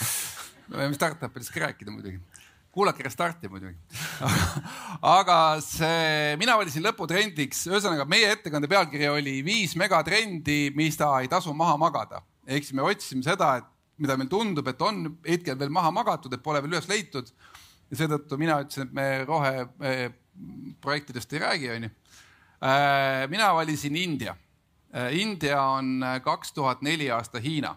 me 0.69 0.85
võime 0.85 0.97
startup 0.97 1.35
idest 1.35 1.53
ka 1.53 1.65
rääkida 1.67 1.91
muidugi 1.91 2.21
kuulake 2.75 3.03
Restarti 3.03 3.47
muidugi 3.47 3.75
aga 5.17 5.37
see, 5.63 6.35
mina 6.41 6.57
valisin 6.59 6.83
lõputrendiks, 6.83 7.63
ühesõnaga 7.71 8.07
meie 8.09 8.33
ettekande 8.35 8.67
pealkiri 8.71 9.07
oli 9.11 9.37
viis 9.45 9.77
megatrendi, 9.79 10.73
mis 10.75 10.99
ta 10.99 11.13
ei 11.23 11.31
tasu 11.31 11.55
maha 11.55 11.77
magada. 11.79 12.19
ehk 12.47 12.67
siis 12.67 12.75
me 12.75 12.83
otsisime 12.83 13.23
seda, 13.23 13.53
et 13.61 13.71
mida 14.01 14.17
meil 14.19 14.29
tundub, 14.31 14.67
et 14.67 14.81
on 14.83 15.05
hetkel 15.25 15.57
veel 15.59 15.71
maha 15.73 15.91
magatud, 15.95 16.33
et 16.35 16.43
pole 16.43 16.61
veel 16.63 16.73
üles 16.75 16.87
leitud. 16.91 17.27
ja 17.91 17.97
seetõttu 17.99 18.37
mina 18.41 18.55
ütlesin, 18.63 18.83
et 18.87 18.93
me 18.97 19.07
roheprojektidest 19.29 21.33
ei 21.33 21.41
räägi, 21.43 21.67
onju. 21.75 21.89
Äh, 22.65 23.29
mina 23.29 23.47
valisin 23.53 23.95
India. 23.95 24.33
Äh, 24.95 25.19
India 25.19 25.61
on 25.61 26.03
kaks 26.23 26.53
tuhat 26.53 26.81
neli 26.81 27.11
aasta 27.11 27.39
Hiina. 27.39 27.75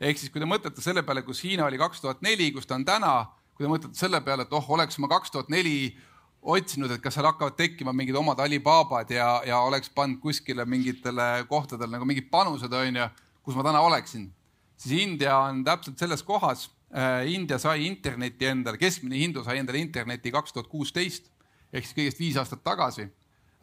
ehk 0.00 0.18
siis, 0.18 0.32
kui 0.32 0.40
te 0.40 0.46
mõtlete 0.46 0.80
selle 0.82 1.02
peale, 1.02 1.22
kus 1.22 1.44
Hiina 1.44 1.66
oli 1.66 1.78
kaks 1.78 2.00
tuhat 2.00 2.22
neli, 2.22 2.52
kus 2.52 2.66
ta 2.66 2.74
on 2.74 2.84
täna, 2.84 3.26
kui 3.54 3.64
te 3.64 3.70
mõtlete 3.70 3.94
selle 3.94 4.20
peale, 4.20 4.42
et 4.42 4.52
oh, 4.52 4.70
oleks 4.70 4.98
ma 4.98 5.08
kaks 5.08 5.30
tuhat 5.30 5.48
neli 5.48 5.96
otsinud, 6.42 6.90
et 6.90 7.00
kas 7.00 7.14
seal 7.16 7.26
hakkavad 7.28 7.56
tekkima 7.56 7.92
mingid 7.96 8.16
omad 8.16 8.40
Alibabad 8.40 9.10
ja, 9.10 9.42
ja 9.46 9.58
oleks 9.64 9.90
pannud 9.94 10.20
kuskile 10.20 10.64
mingitele 10.68 11.46
kohtadele 11.48 11.90
nagu 11.96 12.04
mingid 12.08 12.28
panused, 12.30 12.72
onju, 12.72 13.08
kus 13.44 13.54
ma 13.56 13.62
täna 13.64 13.80
oleksin 13.80 14.32
siis 14.76 15.02
India 15.02 15.36
on 15.38 15.64
täpselt 15.64 15.98
selles 15.98 16.22
kohas. 16.22 16.70
Äh, 16.94 17.26
India 17.32 17.58
sai 17.58 17.86
interneti 17.86 18.46
endale, 18.46 18.78
keskmine 18.78 19.18
hindu 19.18 19.44
sai 19.44 19.58
endale 19.58 19.80
interneti 19.82 20.30
kaks 20.34 20.54
tuhat 20.54 20.70
kuusteist 20.70 21.30
ehk 21.74 21.86
siis 21.86 21.96
kõigest 21.96 22.20
viis 22.22 22.38
aastat 22.38 22.62
tagasi. 22.64 23.08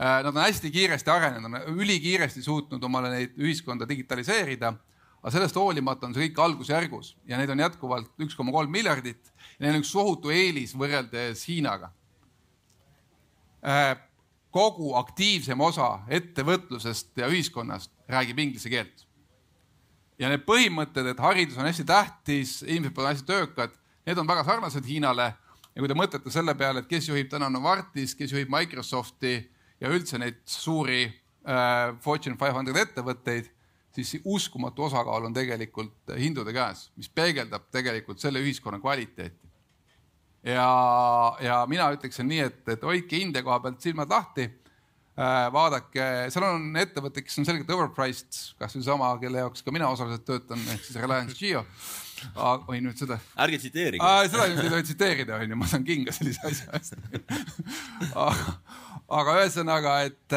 Äh, 0.02 0.19
nad 0.26 0.32
on 0.34 0.41
hästi 0.43 0.71
kiiresti 0.74 1.12
arenenud, 1.13 1.69
ülikiiresti 1.71 2.43
suutnud 2.43 2.84
omale 2.84 3.12
neid 3.13 3.38
ühiskonda 3.39 3.88
digitaliseerida. 3.89 4.74
aga 5.21 5.32
sellest 5.32 5.56
hoolimata 5.56 6.08
on 6.08 6.15
see 6.15 6.24
kõik 6.26 6.39
algusjärgus 6.41 7.12
ja 7.30 7.38
neid 7.38 7.52
on 7.54 7.60
jätkuvalt 7.62 8.24
üks 8.26 8.34
koma 8.34 8.52
kolm 8.52 8.71
miljardit 8.74 9.28
ja 9.60 9.67
neil 9.67 9.76
on 9.76 9.84
üks 9.84 9.91
tohutu 9.93 10.32
eelis 10.34 10.74
võrreldes 10.74 11.45
Hiinaga. 11.47 11.91
Äh, 13.62 13.93
kogu 14.52 14.95
aktiivsem 14.97 15.62
osa 15.62 16.02
ettevõtlusest 16.10 17.13
ja 17.21 17.30
ühiskonnast 17.30 17.93
räägib 18.10 18.41
inglise 18.41 18.69
keelt 18.74 19.06
ja 20.21 20.29
need 20.29 20.43
põhimõtted, 20.45 21.07
et 21.12 21.21
haridus 21.21 21.57
on 21.57 21.67
hästi 21.67 21.86
tähtis, 21.88 22.60
inimesed 22.67 22.93
peavad 22.95 23.15
hästi 23.15 23.27
töökad, 23.29 23.73
need 24.05 24.19
on 24.21 24.29
väga 24.29 24.43
sarnased 24.45 24.86
Hiinale. 24.86 25.34
ja 25.71 25.79
kui 25.79 25.88
te 25.88 25.95
mõtlete 25.97 26.34
selle 26.34 26.53
peale, 26.60 26.84
et 26.84 26.89
kes 26.89 27.07
juhib 27.10 27.29
täna 27.31 27.49
Novartis, 27.49 28.13
kes 28.15 28.34
juhib 28.34 28.51
Microsofti 28.51 29.34
ja 29.81 29.89
üldse 29.89 30.19
neid 30.19 30.41
suuri 30.45 31.05
äh, 31.07 31.95
Fortune 32.03 32.36
500 32.38 32.81
ettevõtteid, 32.81 33.49
siis 33.95 34.21
uskumatu 34.23 34.84
osakaal 34.88 35.25
on 35.25 35.34
tegelikult 35.34 36.13
hindude 36.19 36.53
käes, 36.53 36.89
mis 36.95 37.10
peegeldab 37.10 37.71
tegelikult 37.71 38.19
selle 38.19 38.43
ühiskonna 38.43 38.79
kvaliteeti. 38.79 39.49
ja, 40.43 40.69
ja 41.41 41.65
mina 41.67 41.89
ütleksin 41.95 42.27
nii, 42.27 42.39
et, 42.39 42.62
et 42.69 42.84
hoidke 42.84 43.17
India 43.17 43.43
koha 43.43 43.60
pealt 43.60 43.81
silmad 43.81 44.10
lahti 44.10 44.49
vaadake, 45.53 46.05
seal 46.34 46.45
on 46.47 46.69
ettevõtted, 46.81 47.25
kes 47.27 47.41
on 47.41 47.47
selgelt 47.47 47.73
overpriced, 47.75 48.39
kasvõi 48.62 48.86
sama, 48.86 49.10
kelle 49.21 49.43
jaoks 49.43 49.65
ka 49.65 49.73
mina 49.75 49.89
osaliselt 49.91 50.25
töötan, 50.27 50.62
ehk 50.73 50.86
siis 50.88 51.01
Reliance 51.01 51.38
Geo. 51.39 51.65
või 52.67 52.84
nüüd 52.86 52.99
seda. 53.01 53.17
ärge 53.41 53.57
tsiteerige. 53.57 54.12
seda 54.29 54.47
nüüd 54.51 54.63
ei 54.63 54.73
tohi 54.75 54.86
tsiteerida, 54.86 55.41
onju, 55.41 55.57
ma 55.57 55.69
saan 55.69 55.86
kinga 55.88 56.13
sellise 56.13 56.43
asja 56.45 56.69
eest 56.77 56.93
aga 59.12 59.36
ühesõnaga, 59.41 59.95
et, 60.07 60.36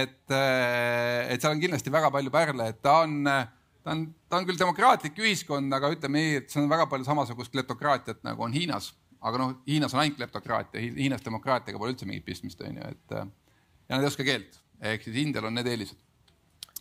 et, 0.00 0.34
et 0.34 1.42
seal 1.42 1.54
on 1.54 1.62
kindlasti 1.62 1.92
väga 1.94 2.10
palju 2.14 2.32
pärle, 2.34 2.70
et 2.72 2.80
ta 2.82 2.98
on, 3.04 3.20
ta 3.22 3.94
on, 3.94 4.04
ta 4.26 4.40
on 4.40 4.48
küll 4.48 4.58
demokraatlik 4.60 5.18
ühiskond, 5.22 5.72
aga 5.76 5.92
ütleme 5.94 6.22
nii, 6.22 6.36
et 6.42 6.52
see 6.52 6.62
on 6.62 6.70
väga 6.72 6.88
palju 6.90 7.06
samasugust 7.06 7.54
kleptokraatiat 7.54 8.24
nagu 8.26 8.46
on 8.46 8.56
Hiinas. 8.56 8.92
aga 9.26 9.40
noh, 9.40 9.56
Hiinas 9.66 9.94
on 9.94 10.02
ainult 10.02 10.18
kleptokraatia, 10.18 10.82
Hiinas 10.98 11.24
demokraatiaga 11.24 11.78
pole 11.78 11.94
üldse 11.94 12.08
mingit 12.08 12.26
pistmist, 12.26 12.60
onju, 12.62 12.90
et 12.90 13.18
ja 13.88 13.96
nad 13.96 14.04
ei 14.04 14.10
oska 14.10 14.26
keelt, 14.26 14.58
ehk 14.82 15.06
siis 15.06 15.16
Indial 15.22 15.48
on 15.48 15.56
need 15.58 15.68
eelised. 15.70 16.02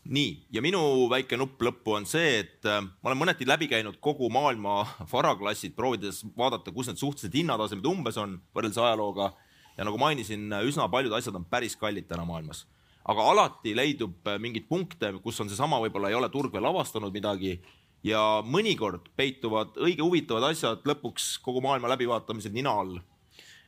Nii, 0.05 0.33
ja 0.53 0.61
minu 0.61 0.79
väike 1.09 1.37
nupp 1.37 1.63
lõppu 1.65 1.95
on 1.97 2.03
see, 2.05 2.43
et 2.43 2.67
äh, 2.69 2.83
ma 2.85 3.09
olen 3.09 3.23
mõneti 3.23 3.47
läbi 3.47 3.65
käinud 3.71 3.97
kogu 4.05 4.29
maailma 4.29 4.83
varaklassid, 5.13 5.73
proovides 5.77 6.21
vaadata, 6.37 6.73
kus 6.73 6.91
need 6.91 7.01
suhtelised 7.01 7.33
hinnatasemed 7.33 7.87
umbes 7.89 8.19
on 8.21 8.37
võrreldes 8.53 8.81
ajalooga. 8.81 9.31
ja 9.77 9.83
nagu 9.83 9.97
mainisin, 9.99 10.45
üsna 10.63 10.85
paljud 10.89 11.13
asjad 11.17 11.35
on 11.35 11.47
päris 11.49 11.75
kallid 11.75 12.05
täna 12.07 12.25
maailmas. 12.25 12.65
aga 13.05 13.25
alati 13.31 13.75
leidub 13.75 14.27
äh, 14.27 14.37
mingeid 14.41 14.67
punkte, 14.69 15.13
kus 15.23 15.41
on 15.41 15.49
seesama, 15.49 15.81
võib-olla 15.81 16.09
ei 16.09 16.19
ole 16.21 16.29
turg 16.29 16.53
veel 16.53 16.65
avastanud 16.65 17.13
midagi. 17.13 17.59
Ja 18.05 18.43
mõnikord 18.45 19.09
peituvad 19.17 19.77
õige 19.81 20.05
huvitavad 20.05 20.51
asjad 20.51 20.85
lõpuks 20.85 21.39
kogu 21.41 21.61
maailma 21.65 21.89
läbivaatamisel 21.89 22.53
nina 22.53 22.77
all 22.77 22.99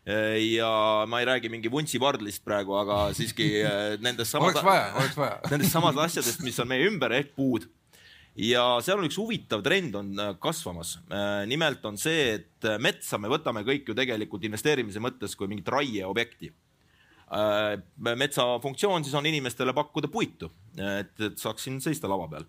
ja 0.08 1.06
ma 1.08 1.20
ei 1.20 1.26
räägi 1.28 1.50
mingi 1.52 1.72
vuntsipardlist 1.72 2.43
praegu, 2.46 2.78
aga 2.80 3.10
siiski 3.17 3.48
äh, 3.60 3.96
nendest 4.00 4.32
samad, 4.32 4.56
nendest 5.52 5.74
samad 5.74 6.00
asjadest, 6.06 6.43
mis 6.48 6.60
on 6.63 6.70
meie 6.72 6.88
ümber 6.88 7.12
ehk 7.17 7.34
puud. 7.36 7.67
ja 8.38 8.63
seal 8.86 9.02
on 9.02 9.08
üks 9.10 9.17
huvitav 9.20 9.63
trend 9.65 9.96
on 9.98 10.13
äh, 10.22 10.32
kasvamas. 10.39 10.96
Äh, 11.12 11.43
nimelt 11.50 11.84
on 11.89 12.00
see, 12.00 12.38
et 12.38 12.70
metsa 12.80 13.20
me 13.20 13.32
võtame 13.34 13.65
kõik 13.67 13.91
ju 13.91 13.98
tegelikult 13.98 14.48
investeerimise 14.48 15.04
mõttes 15.04 15.36
kui 15.36 15.50
mingit 15.52 15.67
raieobjekti. 15.76 16.54
metsa 18.00 18.43
funktsioon 18.63 19.04
siis 19.04 19.15
on 19.20 19.26
inimestele 19.28 19.74
pakkuda 19.76 20.08
puitu, 20.08 20.48
et 20.80 21.26
saaks 21.36 21.65
siin 21.67 21.82
seista 21.84 22.08
lava 22.08 22.30
peal 22.32 22.46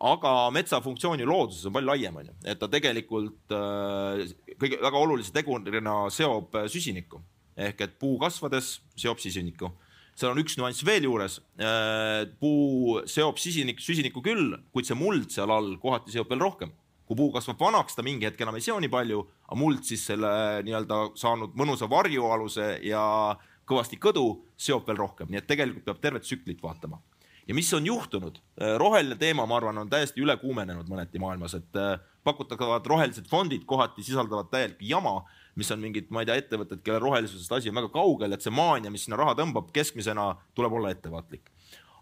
aga 0.00 0.50
metsa 0.52 0.80
funktsioon 0.84 1.20
ju 1.20 1.26
looduses 1.28 1.64
on 1.68 1.72
palju 1.76 1.88
laiem, 1.88 2.16
onju, 2.20 2.34
et 2.44 2.58
ta 2.60 2.68
tegelikult 2.68 3.54
äh, 3.56 4.26
kõige 4.60 4.80
väga 4.82 5.00
olulise 5.00 5.32
tegurina 5.32 6.04
seob 6.12 6.56
äh, 6.56 6.68
süsinikku 6.72 7.22
ehk 7.56 7.80
et 7.80 7.98
puu 8.00 8.18
kasvades 8.20 8.76
seob 9.00 9.20
süsinikku. 9.22 9.70
seal 10.16 10.32
on 10.32 10.40
üks 10.40 10.56
nüanss 10.56 10.84
veel 10.84 11.08
juures 11.08 11.38
äh,. 11.60 12.28
puu 12.40 13.00
seob 13.08 13.40
süsinik, 13.40 13.80
süsinikku 13.80 14.22
küll, 14.24 14.56
kuid 14.72 14.88
see 14.88 14.96
muld 14.96 15.32
seal 15.32 15.52
all 15.52 15.76
kohati 15.80 16.12
seob 16.12 16.28
veel 16.28 16.44
rohkem. 16.44 16.72
kui 17.06 17.16
puu 17.16 17.32
kasvab 17.32 17.60
vanaks, 17.60 17.94
ta 17.94 18.02
mingi 18.02 18.26
hetk 18.26 18.40
enam 18.42 18.56
ei 18.58 18.64
seo 18.64 18.80
nii 18.82 18.90
palju, 18.92 19.20
aga 19.46 19.56
muld 19.56 19.84
siis 19.86 20.04
selle 20.08 20.28
nii-öelda 20.66 21.12
saanud 21.16 21.52
mõnusa 21.56 21.88
varjualuse 21.88 22.80
ja 22.84 23.02
kõvasti 23.66 23.96
kõdu 24.02 24.42
seob 24.58 24.88
veel 24.88 24.98
rohkem, 24.98 25.30
nii 25.30 25.38
et 25.38 25.46
tegelikult 25.46 25.86
peab 25.86 26.02
tervet 26.02 26.26
tsüklit 26.26 26.60
vaatama 26.62 26.98
ja 27.46 27.54
mis 27.54 27.74
on 27.74 27.86
juhtunud? 27.86 28.38
Äh, 28.62 28.76
roheline 28.78 29.16
teema, 29.16 29.46
ma 29.46 29.56
arvan, 29.56 29.78
on 29.78 29.90
täiesti 29.90 30.22
üle 30.22 30.36
kuumenenud 30.40 30.88
mõneti 30.90 31.20
maailmas, 31.22 31.54
et 31.58 31.78
äh, 31.80 31.98
pakutavad 32.26 32.86
rohelised 32.86 33.28
fondid 33.30 33.64
kohati 33.68 34.02
sisaldavad 34.02 34.50
täielikku 34.50 34.86
jama, 34.88 35.20
mis 35.56 35.70
on 35.72 35.82
mingid, 35.82 36.10
ma 36.10 36.22
ei 36.22 36.30
tea, 36.30 36.40
ettevõtted, 36.42 36.82
kelle 36.84 36.98
rohelisusest 37.02 37.52
asi 37.58 37.70
on 37.70 37.78
väga 37.78 37.90
kaugel, 37.94 38.34
et 38.34 38.44
see 38.44 38.54
maania, 38.54 38.90
mis 38.92 39.06
sinna 39.06 39.18
raha 39.20 39.36
tõmbab, 39.38 39.70
keskmisena 39.74 40.32
tuleb 40.58 40.74
olla 40.80 40.90
ettevaatlik. 40.94 41.52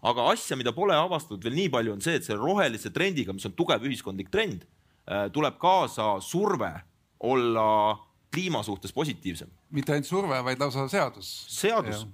aga 0.05 0.27
asja, 0.29 0.53
mida 0.57 0.69
pole 0.73 0.93
avastatud 0.93 1.43
veel 1.43 1.55
nii 1.57 1.69
palju, 1.73 1.93
on 1.95 2.01
see, 2.01 2.17
et 2.19 2.25
selle 2.25 2.37
rohelise 2.41 2.91
trendiga, 2.93 3.33
mis 3.33 3.45
on 3.47 3.53
tugev 3.57 3.85
ühiskondlik 3.85 4.29
trend, 4.33 4.65
äh, 5.09 5.29
tuleb 5.33 5.57
kaasa 5.61 6.19
surve 6.21 6.73
olla 7.19 7.97
kliima 8.33 8.63
suhtes 8.63 8.93
positiivsem. 8.93 9.49
mitte 9.69 9.93
ainult 9.93 10.09
surve, 10.09 10.41
vaid 10.43 10.59
lausa 10.59 10.87
seadus. 10.87 11.29
seadus, 11.49 12.05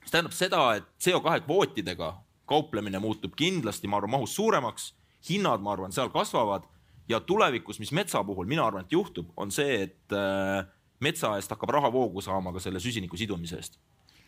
mis 0.00 0.10
tähendab 0.10 0.34
seda, 0.34 0.74
et 0.76 0.84
CO2 1.00 1.40
kvootidega 1.46 2.12
kauplemine 2.50 2.98
muutub 3.02 3.36
kindlasti, 3.38 3.88
ma 3.88 4.00
arvan, 4.00 4.16
mahus 4.16 4.34
suuremaks, 4.38 4.90
hinnad, 5.28 5.62
ma 5.62 5.74
arvan, 5.76 5.94
seal 5.94 6.10
kasvavad. 6.14 6.66
Ja 7.10 7.18
tulevikus, 7.26 7.80
mis 7.82 7.90
metsa 7.96 8.22
puhul 8.26 8.46
mina 8.46 8.62
arvan, 8.66 8.84
et 8.86 8.92
juhtub, 8.94 9.32
on 9.40 9.50
see, 9.54 9.80
et 9.86 10.14
äh, 10.14 10.66
metsa 11.02 11.32
eest 11.38 11.50
hakkab 11.50 11.72
rahavoogu 11.78 12.22
saama 12.22 12.52
ka 12.54 12.62
selle 12.62 12.82
süsiniku 12.82 13.18
sidumise 13.18 13.58
eest. 13.58 13.80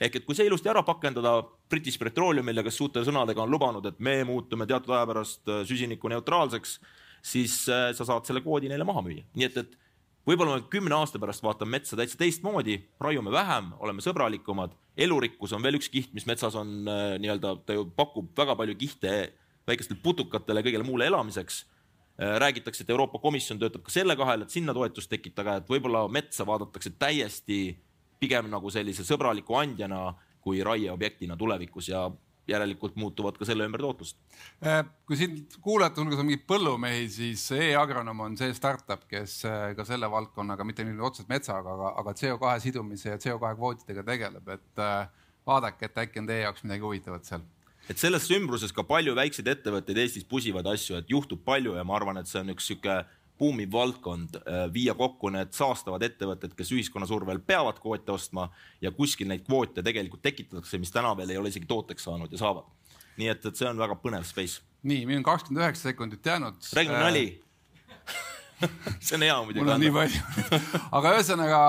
ehk 0.02 0.16
et 0.18 0.24
kui 0.26 0.35
see 0.35 0.48
ilusti 0.48 0.66
ära 0.66 0.80
pakendada 0.82 1.37
British 1.70 2.00
Petroleumile, 2.00 2.64
kes 2.66 2.80
suurte 2.80 3.04
sõnadega 3.06 3.44
on 3.44 3.52
lubanud, 3.52 3.85
et 3.87 4.00
me 4.02 4.16
muutume 4.26 4.66
teatud 4.66 4.90
aja 4.96 5.06
pärast 5.06 5.46
äh, 5.46 5.62
süsinikuneutraalseks, 5.68 6.72
siis 7.22 7.54
äh, 7.70 7.92
sa 7.94 8.08
saad 8.08 8.26
selle 8.26 8.42
kvoodi 8.42 8.72
neile 8.72 8.87
maha 8.88 9.04
müüa, 9.06 9.22
nii 9.38 9.46
et, 9.46 9.61
et 9.62 9.78
võib-olla 10.28 10.58
me 10.58 10.66
kümne 10.70 10.96
aasta 10.96 11.20
pärast 11.22 11.42
vaatame 11.44 11.78
metsa 11.78 11.98
täitsa 11.98 12.18
teistmoodi, 12.20 12.78
raiume 13.02 13.32
vähem, 13.35 13.72
oleme 13.82 14.04
sõbralikumad, 14.04 14.74
elurikkus 14.96 15.54
on 15.56 15.62
veel 15.64 15.78
üks 15.80 15.90
kiht, 15.92 16.12
mis 16.16 16.26
metsas 16.28 16.56
on 16.58 16.82
äh, 16.88 17.04
nii-öelda, 17.22 17.56
ta 17.66 17.76
ju 17.76 17.87
pakub 17.96 18.32
väga 18.38 18.56
palju 18.58 18.76
kihte 18.80 19.12
väikestele 19.68 20.00
putukatele 20.02 20.62
kõigele 20.64 20.87
muule 20.87 21.06
elamiseks. 21.11 21.62
Äh, 22.20 22.37
räägitakse, 22.42 22.85
et 22.85 22.90
Euroopa 22.90 23.20
Komisjon 23.22 23.61
töötab 23.62 23.87
ka 23.87 23.94
selle 23.94 24.16
kahel, 24.18 24.44
et 24.44 24.54
sinna 24.54 24.74
toetust 24.76 25.11
tekitada, 25.11 25.58
et 25.61 25.70
võib-olla 25.70 26.04
metsa 26.12 26.46
vaadatakse 26.46 26.94
täiesti 26.98 27.62
pigem 28.22 28.50
nagu 28.50 28.70
sellise 28.70 29.06
sõbraliku 29.06 29.56
andjana 29.58 30.12
kui 30.42 30.62
raieobjektina 30.62 31.37
tulevikus 31.38 31.88
ja 31.90 32.08
järelikult 32.48 32.96
muutuvad 32.98 33.38
ka 33.38 33.46
selle 33.46 33.66
ümber 33.68 33.85
tootlust. 33.85 34.18
Äh, 34.66 34.83
kui 35.07 35.18
siin 35.20 35.38
kuulajate 35.62 36.02
hulgas 36.02 36.22
on 36.22 36.28
mingeid 36.28 36.44
põllumehi, 36.50 37.07
siis 37.12 37.46
e-agronoom 37.55 38.24
on 38.26 38.37
see 38.40 38.52
startup, 38.57 39.07
kes 39.11 39.40
äh, 39.48 39.70
ka 39.78 39.87
selle 39.88 40.11
valdkonnaga, 40.11 40.66
mitte 40.66 40.87
nüüd 40.87 41.00
otseselt 41.02 41.31
metsaga, 41.33 41.76
aga, 41.76 41.94
aga 42.02 42.14
CO2 42.18 42.59
sidumise 42.66 43.14
ja 43.14 43.22
CO2 43.22 43.55
kvootidega 43.59 44.07
tegeleb, 44.11 44.55
et 44.57 44.87
vaadake, 45.46 45.88
et 45.88 46.07
äkki 46.07 46.22
on 46.22 46.31
teie 46.31 46.46
jaoks 46.46 46.64
midagi 46.66 46.87
huvitavat 46.87 47.28
seal 47.28 47.46
et 47.90 47.98
selles 47.98 48.28
ümbruses 48.31 48.70
ka 48.74 48.85
palju 48.87 49.14
väikseid 49.18 49.48
ettevõtteid 49.57 49.98
Eestis 50.05 50.26
pusivad 50.28 50.66
asju, 50.70 51.00
et 51.00 51.11
juhtub 51.11 51.42
palju 51.44 51.74
ja 51.76 51.85
ma 51.87 51.96
arvan, 51.98 52.20
et 52.20 52.31
see 52.31 52.40
on 52.42 52.52
üks 52.55 52.68
sihuke 52.70 53.00
buumiv 53.38 53.73
valdkond, 53.73 54.37
äh, 54.42 54.64
viia 54.73 54.95
kokku 54.95 55.31
need 55.35 55.55
saastavad 55.57 56.03
ettevõtted, 56.07 56.55
kes 56.59 56.73
ühiskonna 56.75 57.09
survel 57.09 57.40
peavad 57.47 57.81
kvoote 57.83 58.12
ostma 58.14 58.49
ja 58.81 58.92
kuskil 58.95 59.31
neid 59.31 59.47
kvoote 59.47 59.83
tegelikult 59.83 60.23
tekitatakse, 60.23 60.79
mis 60.79 60.92
täna 60.95 61.14
veel 61.18 61.35
ei 61.35 61.40
ole 61.40 61.53
isegi 61.53 61.68
tooteks 61.68 62.09
saanud 62.09 62.33
ja 62.33 62.42
saavad. 62.42 62.68
nii 63.16 63.29
et, 63.29 63.45
et 63.45 63.57
see 63.57 63.68
on 63.68 63.79
väga 63.79 63.97
põnev 64.01 64.25
space. 64.25 64.62
nii, 64.83 65.07
meil 65.07 65.21
on 65.21 65.27
kakskümmend 65.27 65.64
üheksa 65.64 65.90
sekundit 65.90 66.27
jäänud. 66.27 66.61
räägime 66.73 67.01
äh... 67.01 67.40
see 69.05 69.16
on 69.16 69.25
hea 69.27 69.37
muidugi. 69.44 69.62
mul 69.62 69.72
on 69.75 69.83
nii 69.83 69.92
palju. 69.94 70.51
Aga 70.98 71.14
ühesõnaga, 71.16 71.61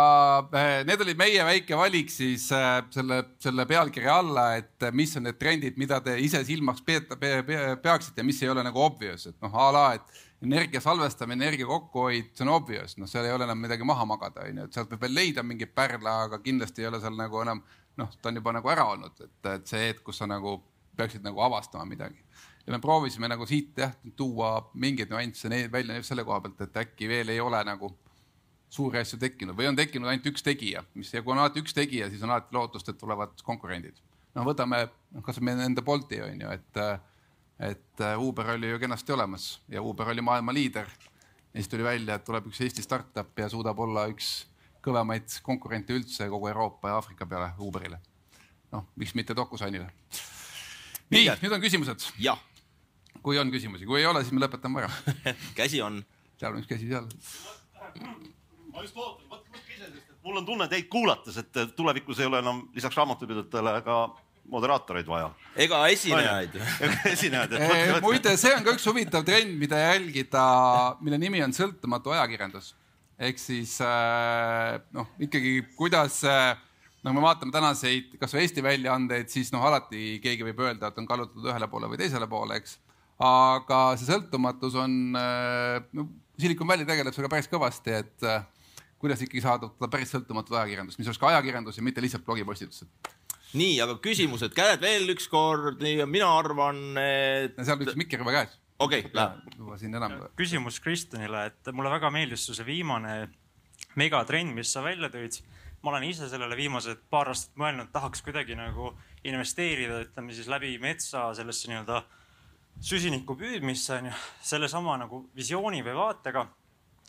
eh, 0.60 0.74
need 0.88 1.06
olid 1.06 1.20
meie 1.20 1.46
väike 1.48 1.78
valik 1.80 2.12
siis 2.14 2.46
eh, 2.56 2.74
selle, 2.94 3.20
selle 3.44 3.66
pealkirja 3.70 4.18
alla, 4.24 4.48
et 4.60 4.88
eh, 4.88 4.94
mis 4.96 5.16
on 5.20 5.28
need 5.28 5.40
trendid, 5.40 5.80
mida 5.82 6.00
te 6.06 6.18
ise 6.22 6.44
silmaks 6.48 6.84
peeta, 6.86 7.18
pe, 7.20 7.36
pe, 7.48 7.62
peaksite 7.84 8.26
mis 8.26 8.42
ei 8.44 8.52
ole 8.54 8.66
nagu 8.66 8.84
obvious, 8.84 9.28
et 9.32 9.38
noh, 9.44 9.54
a 9.54 9.70
la, 9.76 9.86
et 10.00 10.24
energia 10.44 10.82
salvestamine, 10.84 11.40
energia 11.40 11.70
kokkuhoid, 11.70 12.34
see 12.36 12.46
on 12.46 12.52
obvious, 12.58 12.98
noh, 13.00 13.10
seal 13.10 13.28
ei 13.28 13.36
ole 13.36 13.48
enam 13.48 13.62
midagi 13.64 13.88
maha 13.88 14.08
magada, 14.10 14.48
onju, 14.50 14.68
et 14.68 14.76
sealt 14.76 14.92
võib 14.92 15.08
veel 15.08 15.18
leida 15.22 15.46
mingeid 15.46 15.72
pärle, 15.76 16.18
aga 16.28 16.42
kindlasti 16.44 16.84
ei 16.84 16.92
ole 16.92 17.00
seal 17.04 17.16
nagu 17.20 17.42
enam 17.44 17.64
noh, 18.00 18.10
ta 18.20 18.32
on 18.32 18.42
juba 18.42 18.56
nagu 18.56 18.74
ära 18.74 18.86
olnud, 18.96 19.20
et, 19.24 19.38
et 19.54 19.70
see 19.70 19.88
hetk, 19.88 20.04
kus 20.08 20.20
sa 20.20 20.28
nagu 20.30 20.58
peaksid 20.98 21.24
nagu 21.26 21.42
avastama 21.42 21.86
midagi 21.90 22.20
ja 22.68 22.74
me 22.74 22.80
proovisime 22.80 23.28
nagu 23.28 23.46
siit 23.46 23.78
jah 23.78 23.94
tuua 24.16 24.56
mingeid 24.80 25.12
nüansse 25.12 25.50
välja 25.72 26.00
selle 26.04 26.24
koha 26.24 26.40
pealt, 26.42 26.62
et 26.64 26.78
äkki 26.86 27.10
veel 27.12 27.34
ei 27.34 27.40
ole 27.44 27.60
nagu 27.68 27.92
suuri 28.74 29.02
asju 29.04 29.20
tekkinud 29.22 29.58
või 29.58 29.68
on 29.70 29.78
tekkinud 29.78 30.10
ainult 30.10 30.30
üks 30.32 30.46
tegija, 30.46 30.84
mis 30.98 31.12
ja 31.14 31.22
kui 31.22 31.36
on 31.36 31.42
alati 31.44 31.62
üks 31.62 31.76
tegija, 31.78 32.10
siis 32.10 32.24
on 32.24 32.32
alati 32.34 32.56
lootust, 32.56 32.90
et 32.90 32.98
tulevad 32.98 33.36
konkurendid. 33.46 34.00
noh, 34.34 34.46
võtame 34.48 34.86
noh, 34.88 35.26
kasvõi 35.26 35.58
enda 35.66 35.84
Bolti 35.86 36.22
on 36.24 36.46
ju, 36.46 36.54
et, 36.56 36.80
et 37.70 38.06
Uber 38.18 38.56
oli 38.56 38.72
ju 38.72 38.80
kenasti 38.82 39.14
olemas 39.14 39.50
ja 39.70 39.84
Uber 39.84 40.10
oli 40.16 40.22
maailma 40.22 40.56
liider. 40.56 40.88
ja 41.54 41.60
siis 41.60 41.70
tuli 41.70 41.84
välja, 41.84 42.16
et 42.16 42.26
tuleb 42.26 42.48
üks 42.48 42.64
Eesti 42.64 42.82
startup 42.82 43.40
ja 43.40 43.50
suudab 43.50 43.80
olla 43.80 44.08
üks 44.10 44.48
kõvemaid 44.84 45.38
konkurente 45.44 45.94
üldse 45.94 46.28
kogu 46.30 46.48
Euroopa 46.48 46.90
ja 46.90 46.96
Aafrika 46.96 47.26
peale 47.26 47.52
Uberile. 47.60 48.00
noh, 48.72 48.88
miks 48.96 49.14
mitte 49.14 49.36
DocuSignile. 49.36 49.92
nii, 51.12 51.30
nüüd 51.44 51.52
on 51.52 51.62
küsimused. 51.62 52.10
jah 52.20 52.40
kui 53.24 53.40
on 53.40 53.52
küsimusi, 53.54 53.88
kui 53.90 54.02
ei 54.02 54.10
ole, 54.10 54.24
siis 54.24 54.36
me 54.36 54.44
lõpetame 54.44 54.84
ära 54.84 54.92
käsi 55.60 55.82
on. 55.84 56.02
seal 56.40 56.54
on 56.54 56.64
üks 56.64 56.70
käsi 56.70 56.90
seal. 56.90 57.08
ma 58.74 58.84
just 58.84 58.98
ootan, 58.98 59.30
võtke 59.32 59.64
ise, 59.76 59.88
sest 59.88 60.12
et 60.12 60.20
mul 60.28 60.42
on 60.42 60.48
tunne 60.48 60.68
teid 60.72 60.90
kuulates, 60.92 61.40
et 61.40 61.64
tulevikus 61.78 62.22
ei 62.22 62.30
ole 62.30 62.44
enam 62.44 62.66
lisaks 62.76 63.00
raamatupidajatele 63.00 63.80
ka 63.86 64.04
moderaatoreid 64.54 65.08
vaja. 65.08 65.32
ega 65.56 65.86
esinejaid. 65.94 66.60
esinejaid. 67.12 67.58
muide, 68.06 68.36
see 68.40 68.54
on 68.56 68.66
ka 68.66 68.76
üks 68.76 68.88
huvitav 68.90 69.26
trend, 69.28 69.56
mida 69.60 69.80
jälgida, 69.80 70.44
mille 71.02 71.20
nimi 71.22 71.44
on 71.46 71.56
sõltumatu 71.56 72.16
ajakirjandus. 72.18 72.74
ehk 73.24 73.40
siis 73.40 73.78
äh, 73.86 74.80
noh, 74.92 75.08
ikkagi 75.22 75.62
kuidas 75.80 76.20
äh, 76.28 76.58
no 77.04 77.14
me 77.16 77.24
vaatame 77.24 77.54
tänaseid 77.56 78.18
kasvõi 78.20 78.44
Eesti 78.44 78.64
väljaandeid, 78.66 79.30
siis 79.32 79.52
noh, 79.54 79.64
alati 79.68 80.18
keegi 80.24 80.48
võib 80.50 80.64
öelda, 80.66 80.90
et 80.90 81.00
on 81.00 81.08
kallutatud 81.08 81.52
ühele 81.52 81.70
poole 81.72 81.92
või 81.92 82.02
teisele 82.02 82.28
poole, 82.32 82.60
eks 82.60 82.78
aga 83.24 83.80
see 84.00 84.10
sõltumatus 84.10 84.76
on, 84.80 84.98
äh, 85.18 85.80
no 85.96 86.08
Silicon 86.40 86.68
Valley 86.68 86.88
tegeleb 86.88 87.16
sellega 87.16 87.36
päris 87.36 87.50
kõvasti, 87.52 87.94
et 88.04 88.26
äh, 88.28 88.46
kuidas 89.02 89.22
ikkagi 89.24 89.44
saada 89.44 89.70
päris 89.86 90.12
sõltumatut 90.14 90.58
ajakirjandust, 90.58 91.00
mis 91.00 91.10
oleks 91.10 91.22
ka 91.22 91.30
ajakirjandus 91.34 91.80
ja 91.80 91.86
mitte 91.86 92.04
lihtsalt 92.04 92.26
blogipostitused. 92.28 92.90
nii, 93.54 93.78
aga 93.86 94.00
küsimused, 94.02 94.56
käed 94.58 94.82
veel 94.82 95.14
ükskord, 95.14 95.84
mina 96.10 96.30
arvan, 96.40 96.84
et. 96.98 97.58
seal 97.60 97.78
on 97.78 97.86
üks 97.88 98.00
mikker 98.00 98.24
juba 98.24 98.36
käes. 98.40 98.58
okei 98.80 99.06
okay,, 99.06 99.16
läheb. 99.20 99.58
juba 99.60 99.80
siin 99.80 99.96
enam. 100.00 100.18
küsimus 100.40 100.82
Kristjanile, 100.84 101.48
et 101.52 101.74
mulle 101.76 101.94
väga 101.94 102.12
meeldis 102.14 102.48
su 102.48 102.58
see 102.58 102.68
viimane 102.68 103.28
megatrend, 104.00 104.56
mis 104.58 104.72
sa 104.74 104.84
välja 104.84 105.12
tõid. 105.14 105.40
ma 105.84 105.92
olen 105.92 106.08
ise 106.08 106.30
sellele 106.32 106.56
viimased 106.56 107.06
paar 107.12 107.30
aastat 107.32 107.56
mõelnud, 107.60 107.92
tahaks 107.92 108.24
kuidagi 108.24 108.56
nagu 108.56 108.94
investeerida, 109.28 110.02
ütleme 110.08 110.34
siis 110.34 110.48
läbi 110.48 110.78
metsa 110.80 111.30
sellesse 111.36 111.68
nii-öelda 111.72 112.02
süsiniku 112.82 113.38
püüdmisse 113.38 114.00
on 114.00 114.10
ju, 114.10 114.16
sellesama 114.44 114.98
nagu 115.02 115.24
visiooni 115.36 115.84
või 115.86 115.96
vaatega. 115.98 116.48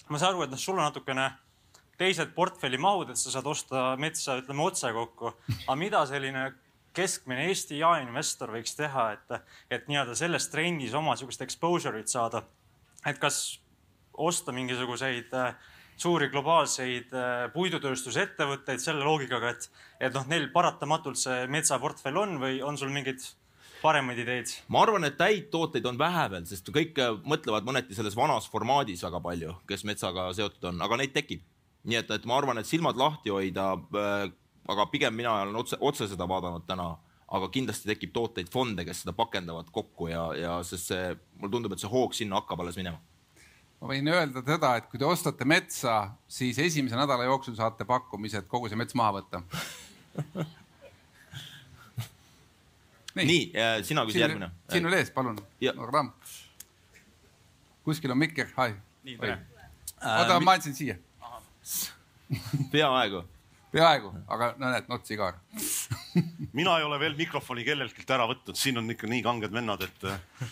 ma 0.09 0.18
saan 0.18 0.35
aru, 0.35 0.44
et 0.44 0.50
noh, 0.50 0.61
sul 0.61 0.79
on 0.79 0.85
natukene 0.85 1.31
teised 1.98 2.35
portfelli 2.35 2.79
mahud, 2.79 3.11
et 3.11 3.18
sa 3.18 3.31
saad 3.31 3.46
osta 3.46 3.96
metsa, 3.96 4.38
ütleme 4.42 4.62
otse 4.62 4.92
kokku. 4.92 5.35
aga 5.66 5.77
mida 5.79 6.07
selline 6.07 6.53
keskmine 6.94 7.48
Eesti 7.50 7.79
jaeinvestor 7.79 8.53
võiks 8.55 8.77
teha, 8.79 9.12
et, 9.12 9.44
et 9.70 9.87
nii-öelda 9.90 10.14
selles 10.18 10.48
trendis 10.50 10.94
oma 10.94 11.16
sihukest 11.16 11.42
exposure'it 11.46 12.09
saada? 12.09 12.44
et 13.07 13.18
kas 13.20 13.61
osta 14.16 14.53
mingisuguseid 14.53 15.33
äh, 15.37 15.55
suuri 15.96 16.29
globaalseid 16.33 17.12
äh, 17.14 17.33
puidutööstusettevõtteid 17.55 18.83
selle 18.83 19.05
loogikaga, 19.05 19.50
et, 19.55 19.68
et 20.00 20.14
noh, 20.14 20.27
neil 20.31 20.48
paratamatult 20.55 21.18
see 21.20 21.44
metsaportfell 21.53 22.18
on 22.22 22.38
või 22.42 22.62
on 22.64 22.79
sul 22.81 22.94
mingid 22.94 23.22
paremaid 23.85 24.20
ideid? 24.25 24.53
ma 24.73 24.83
arvan, 24.85 25.07
et 25.09 25.20
häid 25.20 25.51
tooteid 25.53 25.87
on 25.88 25.99
vähe 26.01 26.25
veel, 26.33 26.47
sest 26.49 26.70
kõik 26.75 26.99
äh, 27.03 27.14
mõtlevad 27.29 27.66
mõneti 27.68 27.97
selles 27.97 28.16
vanas 28.18 28.49
formaadis 28.51 29.05
väga 29.05 29.20
palju, 29.25 29.57
kes 29.68 29.85
metsaga 29.88 30.31
seotud 30.37 30.70
on, 30.73 30.83
aga 30.87 31.01
neid 31.01 31.14
tekib. 31.16 31.44
nii 31.85 32.01
et, 32.01 32.12
et 32.16 32.29
ma 32.29 32.38
arvan, 32.40 32.61
et 32.61 32.68
silmad 32.68 32.99
lahti 33.01 33.33
hoida 33.35 33.73
äh,. 33.77 34.29
aga 34.68 34.87
pigem 34.88 35.12
mina 35.12 35.42
olen 35.42 35.57
otse, 35.61 35.77
otse 35.81 36.09
seda 36.09 36.25
vaadanud 36.29 36.64
täna, 36.66 36.94
aga 37.37 37.49
kindlasti 37.53 37.90
tekib 37.90 38.14
tooteid, 38.14 38.49
fonde, 38.53 38.85
kes 38.88 39.03
seda 39.05 39.12
pakendavad 39.16 39.68
kokku 39.73 40.09
ja, 40.09 40.29
ja 40.38 40.55
sest 40.64 40.92
see, 40.92 41.11
mulle 41.40 41.53
tundub, 41.53 41.75
et 41.75 41.83
see 41.83 41.92
hoog 41.92 42.16
sinna 42.16 42.40
hakkab 42.40 42.64
alles 42.64 42.81
minema 42.81 43.03
ma 43.85 43.90
võin 43.90 44.09
öelda 44.09 44.40
seda, 44.47 44.70
et 44.79 44.87
kui 44.88 45.01
te 45.01 45.05
ostate 45.05 45.44
metsa, 45.44 45.99
siis 46.31 46.57
esimese 46.62 46.97
nädala 46.97 47.27
jooksul 47.29 47.57
saate 47.59 47.85
pakkumise, 47.85 48.40
et 48.40 48.49
kogu 48.49 48.70
see 48.73 48.81
mets 48.81 48.97
maha 48.97 49.18
võtta 49.18 49.42
nii, 53.14 53.27
nii, 53.27 53.85
sina 53.87 54.05
küsi 54.09 54.22
järgmine. 54.22 54.50
siin 54.70 54.87
oli 54.87 54.98
ees, 55.00 55.11
palun. 55.14 55.38
Ramm. 55.92 56.11
kuskil 57.85 58.11
on 58.11 58.18
mikker, 58.18 58.50
hai. 58.57 58.74
oota, 60.18 60.40
ma 60.40 60.57
andsin 60.59 60.74
siia. 60.74 60.96
peaaegu. 62.72 63.24
peaaegu, 63.72 64.12
aga 64.27 64.55
no 64.59 64.70
näed, 64.70 64.88
not 64.88 65.07
sigar 65.07 65.38
mina 66.59 66.79
ei 66.79 66.85
ole 66.87 66.98
veel 67.03 67.16
mikrofoni 67.18 67.64
kelleltki 67.66 68.07
ära 68.09 68.29
võtnud, 68.31 68.59
siin 68.59 68.79
on 68.79 68.90
ikka 68.90 69.11
nii 69.11 69.22
kanged 69.27 69.53
vennad, 69.55 69.83
et 69.87 70.09
äh, 70.11 70.48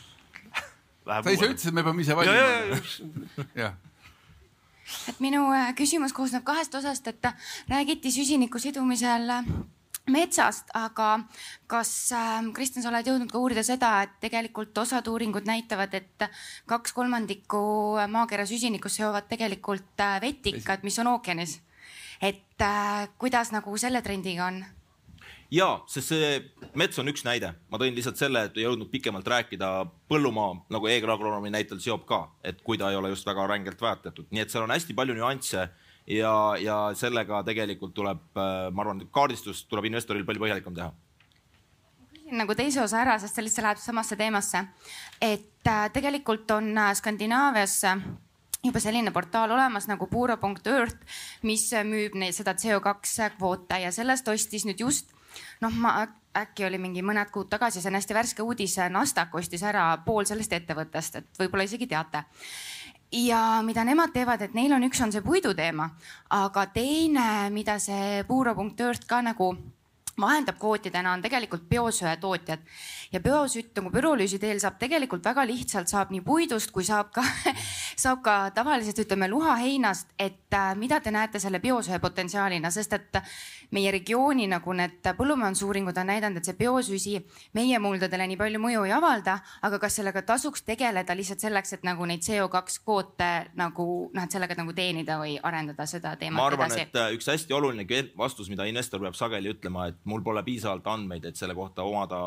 sa 1.06 1.22
ise 1.30 1.48
ütlesid, 1.48 1.70
et 1.70 1.78
me 1.78 1.86
peame 1.86 2.04
ise 2.04 2.18
valima. 2.18 2.82
jah 3.64 3.80
et 5.08 5.20
minu 5.22 5.44
äh, 5.54 5.70
küsimus 5.78 6.12
koosneb 6.16 6.44
kahest 6.46 6.74
osast, 6.74 7.06
et 7.08 7.30
räägiti 7.70 8.12
süsiniku 8.12 8.60
sidumisel 8.62 9.30
metsast, 10.10 10.70
aga 10.74 11.22
kas 11.70 12.12
äh,, 12.16 12.50
Kristjan, 12.54 12.82
sa 12.82 12.90
oled 12.90 13.06
jõudnud 13.06 13.30
ka 13.30 13.38
uurida 13.38 13.62
seda, 13.66 13.94
et 14.06 14.18
tegelikult 14.24 14.76
osad 14.82 15.06
uuringud 15.08 15.46
näitavad, 15.46 15.94
et 15.94 16.26
kaks 16.70 16.94
kolmandikku 16.96 17.62
maakera 18.10 18.46
süsinikust 18.48 18.98
seovad 18.98 19.28
tegelikult 19.30 20.02
äh, 20.02 20.18
vetikad, 20.22 20.82
mis 20.82 20.98
on 20.98 21.14
ookeanis. 21.14 21.60
et 22.20 22.62
äh, 22.62 23.08
kuidas 23.18 23.52
nagu 23.52 23.76
selle 23.78 24.02
trendiga 24.02 24.46
on? 24.46 24.64
ja, 25.52 25.68
sest 25.86 26.12
see 26.14 26.32
mets 26.78 26.98
on 26.98 27.10
üks 27.12 27.22
näide, 27.26 27.52
ma 27.70 27.78
tõin 27.78 27.94
lihtsalt 27.94 28.18
selle, 28.18 28.46
et 28.48 28.56
ei 28.56 28.66
jõudnud 28.66 28.90
pikemalt 28.90 29.28
rääkida 29.28 29.70
põllumaa 30.10 30.56
nagu 30.72 30.88
e-agronoomi 30.88 31.52
näitel 31.52 31.80
seob 31.82 32.06
ka, 32.08 32.24
et 32.42 32.62
kui 32.64 32.80
ta 32.80 32.90
ei 32.90 32.98
ole 32.98 33.12
just 33.12 33.26
väga 33.28 33.46
rängelt 33.50 33.80
väärtatud, 33.80 34.30
nii 34.30 34.42
et 34.42 34.50
seal 34.50 34.64
on 34.66 34.74
hästi 34.74 34.96
palju 34.98 35.14
nüansse 35.18 35.68
ja, 36.06 36.34
ja 36.60 36.76
sellega 36.98 37.42
tegelikult 37.46 37.94
tuleb, 37.94 38.24
äh, 38.36 38.68
ma 38.72 38.84
arvan, 38.84 39.06
kaardistust 39.10 39.68
tuleb 39.70 39.90
investoril 39.90 40.26
palju 40.26 40.46
põhjalikum 40.46 40.76
teha 40.76 40.92
nagu 42.32 42.54
teise 42.56 42.80
osa 42.80 43.02
ära, 43.02 43.18
sest 43.20 43.36
see 43.36 43.44
lihtsalt 43.44 43.66
läheb 43.66 43.80
samasse 43.80 44.16
teemasse. 44.16 44.64
et 45.20 45.68
äh, 45.68 45.88
tegelikult 45.92 46.50
on 46.50 46.70
äh, 46.78 46.94
Skandinaavias 46.96 47.82
juba 48.64 48.80
selline 48.80 49.10
portaal 49.10 49.50
olemas 49.50 49.88
nagu 49.90 50.06
Puro.earth, 50.06 50.96
mis 51.42 51.70
müüb 51.84 52.14
neid, 52.14 52.34
seda 52.34 52.54
CO2 52.54 53.30
kvoote 53.36 53.80
ja 53.82 53.92
sellest 53.92 54.28
ostis 54.28 54.64
nüüd 54.64 54.80
just 54.80 55.10
noh, 55.60 55.72
ma 55.74 56.06
äkki 56.36 56.64
oli 56.64 56.78
mingi 56.80 57.02
mõned 57.04 57.30
kuud 57.32 57.50
tagasi, 57.52 57.82
see 57.82 57.90
on 57.90 57.98
hästi 57.98 58.16
värske 58.16 58.44
uudis, 58.44 58.76
Nasdaq 58.90 59.34
ostis 59.36 59.64
ära 59.66 59.90
pool 60.06 60.24
sellest 60.28 60.52
ettevõttest, 60.56 61.18
et 61.20 61.42
võib-olla 61.42 61.66
isegi 61.68 61.88
teate 61.90 62.24
ja 63.12 63.62
mida 63.62 63.84
nemad 63.84 64.12
teevad, 64.14 64.42
et 64.42 64.54
neil 64.54 64.72
on, 64.72 64.86
üks 64.88 65.00
on 65.04 65.12
see 65.12 65.22
puidu 65.24 65.52
teema, 65.54 65.90
aga 66.30 66.66
teine, 66.72 67.50
mida 67.52 67.78
see 67.82 68.24
puuro.earth 68.28 69.06
ka 69.06 69.22
nagu 69.22 69.52
vahendab 70.20 70.58
kvootidena 70.60 71.12
on 71.12 71.22
tegelikult 71.22 71.64
biosöe 71.68 72.16
tootjad. 72.20 72.60
Ja 73.12 73.20
biosütt 73.20 73.76
nagu 73.76 73.90
pürolüüsi 73.92 74.38
teel 74.40 74.60
saab 74.60 74.78
tegelikult 74.80 75.24
väga 75.24 75.44
lihtsalt, 75.48 75.88
saab 75.88 76.12
nii 76.12 76.20
puidust 76.24 76.72
kui 76.72 76.84
saab 76.84 77.12
ka, 77.14 77.24
saab 78.04 78.22
ka 78.24 78.36
tavaliselt 78.54 79.04
ütleme 79.04 79.28
luhaheinast, 79.32 80.12
et 80.18 80.54
äh, 80.56 80.72
mida 80.76 81.00
te 81.00 81.10
näete 81.10 81.40
selle 81.40 81.60
biosöe 81.60 81.98
potentsiaalina, 81.98 82.70
sest 82.70 82.92
et 82.98 83.22
meie 83.72 83.92
regiooni 83.94 84.46
nagu 84.50 84.74
need 84.76 85.08
põllumajandusuuringud 85.18 85.98
on 86.02 86.10
näidanud, 86.12 86.40
et 86.40 86.48
see 86.48 86.56
biosüsi 86.58 87.14
meie 87.56 87.78
muldadele 87.82 88.26
nii 88.30 88.40
palju 88.40 88.60
mõju 88.62 88.84
ei 88.88 88.94
avalda, 88.96 89.38
aga 89.64 89.80
kas 89.82 89.98
sellega 90.00 90.22
tasuks 90.28 90.66
tegeleda 90.68 91.16
lihtsalt 91.16 91.44
selleks, 91.44 91.76
et 91.76 91.86
nagu 91.88 92.06
neid 92.08 92.24
CO2 92.26 92.82
kvoote 92.84 93.30
nagu 93.58 93.88
noh, 94.12 94.26
et 94.26 94.36
sellega 94.36 94.56
nagu 94.58 94.74
teenida 94.76 95.18
või 95.20 95.38
arendada 95.42 95.86
seda 95.88 96.14
teemat 96.20 96.40
ma 96.40 96.50
arvan, 96.50 96.70
edasi? 96.70 96.88
et 96.88 97.00
äh, 97.00 97.14
üks 97.16 97.30
hästi 97.32 97.56
oluline 97.56 97.86
vastus, 98.18 98.50
mida 98.52 98.66
investor 98.68 99.00
peab 99.02 99.16
sageli 99.18 99.52
ütlema, 99.54 99.88
et 99.92 99.98
mul 100.04 100.22
pole 100.24 100.44
piisavalt 100.46 100.86
andmeid, 100.92 101.26
et 101.28 101.40
selle 101.40 101.56
kohta 101.56 101.86
omada 101.86 102.20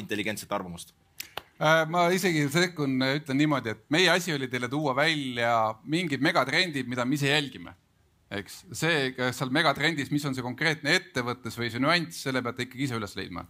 intelligentset 0.00 0.52
arvamust 0.52 0.92
äh, 1.60 1.82
ma 1.88 2.06
isegi 2.14 2.46
sekkun, 2.52 3.00
ütlen 3.16 3.40
niimoodi, 3.40 3.72
et 3.76 3.84
meie 3.92 4.12
asi 4.12 4.34
oli 4.34 4.48
teile 4.52 4.68
tuua 4.72 4.96
välja 4.96 5.56
mingid 5.84 6.24
megatrendid, 6.24 6.88
mida 6.88 7.04
me 7.04 7.16
ise 7.16 7.32
jälgime. 7.32 7.74
Eks 8.30 8.64
see, 8.74 9.12
kas 9.16 9.38
seal 9.38 9.52
megatrendis, 9.54 10.10
mis 10.10 10.24
on 10.26 10.34
see 10.34 10.44
konkreetne 10.44 10.96
ettevõttes 10.98 11.58
või 11.58 11.70
see 11.70 11.82
nüanss, 11.82 12.24
selle 12.26 12.42
peate 12.42 12.66
ikkagi 12.66 12.88
ise 12.88 12.98
üles 12.98 13.14
leidma. 13.18 13.46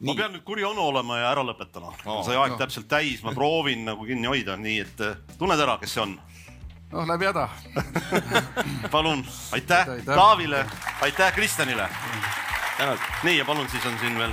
ma 0.00 0.14
pean 0.14 0.32
nüüd 0.32 0.44
kuri 0.46 0.64
onu 0.64 0.88
olema 0.92 1.18
ja 1.20 1.32
ära 1.32 1.44
lõpetama 1.44 1.92
oh,. 2.06 2.24
sai 2.26 2.38
aeg 2.38 2.54
no. 2.54 2.58
täpselt 2.60 2.88
täis, 2.88 3.22
ma 3.22 3.34
proovin 3.36 3.84
nagu 3.90 4.06
kinni 4.08 4.30
hoida, 4.30 4.56
nii 4.56 4.80
et 4.84 5.04
äh, 5.04 5.18
tunned 5.38 5.60
ära, 5.60 5.76
kes 5.82 5.96
see 5.96 6.04
on? 6.06 6.18
noh, 6.92 7.08
läbi 7.08 7.28
häda 7.28 7.48
palun, 8.94 9.26
aitäh 9.52 9.96
Taavile, 10.06 10.64
aitäh 11.04 11.34
Kristjanile 11.36 11.90
nii 13.22 13.38
ja 13.38 13.44
palun, 13.44 13.68
siis 13.68 13.86
on 13.86 13.98
siin 13.98 14.18
veel 14.18 14.32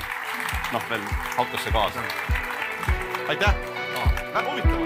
noh, 0.71 0.89
veel 0.89 1.01
autosse 1.37 1.71
kaasa. 1.71 1.99
aitäh, 3.27 3.55
väga 4.33 4.51
huvitav. 4.51 4.84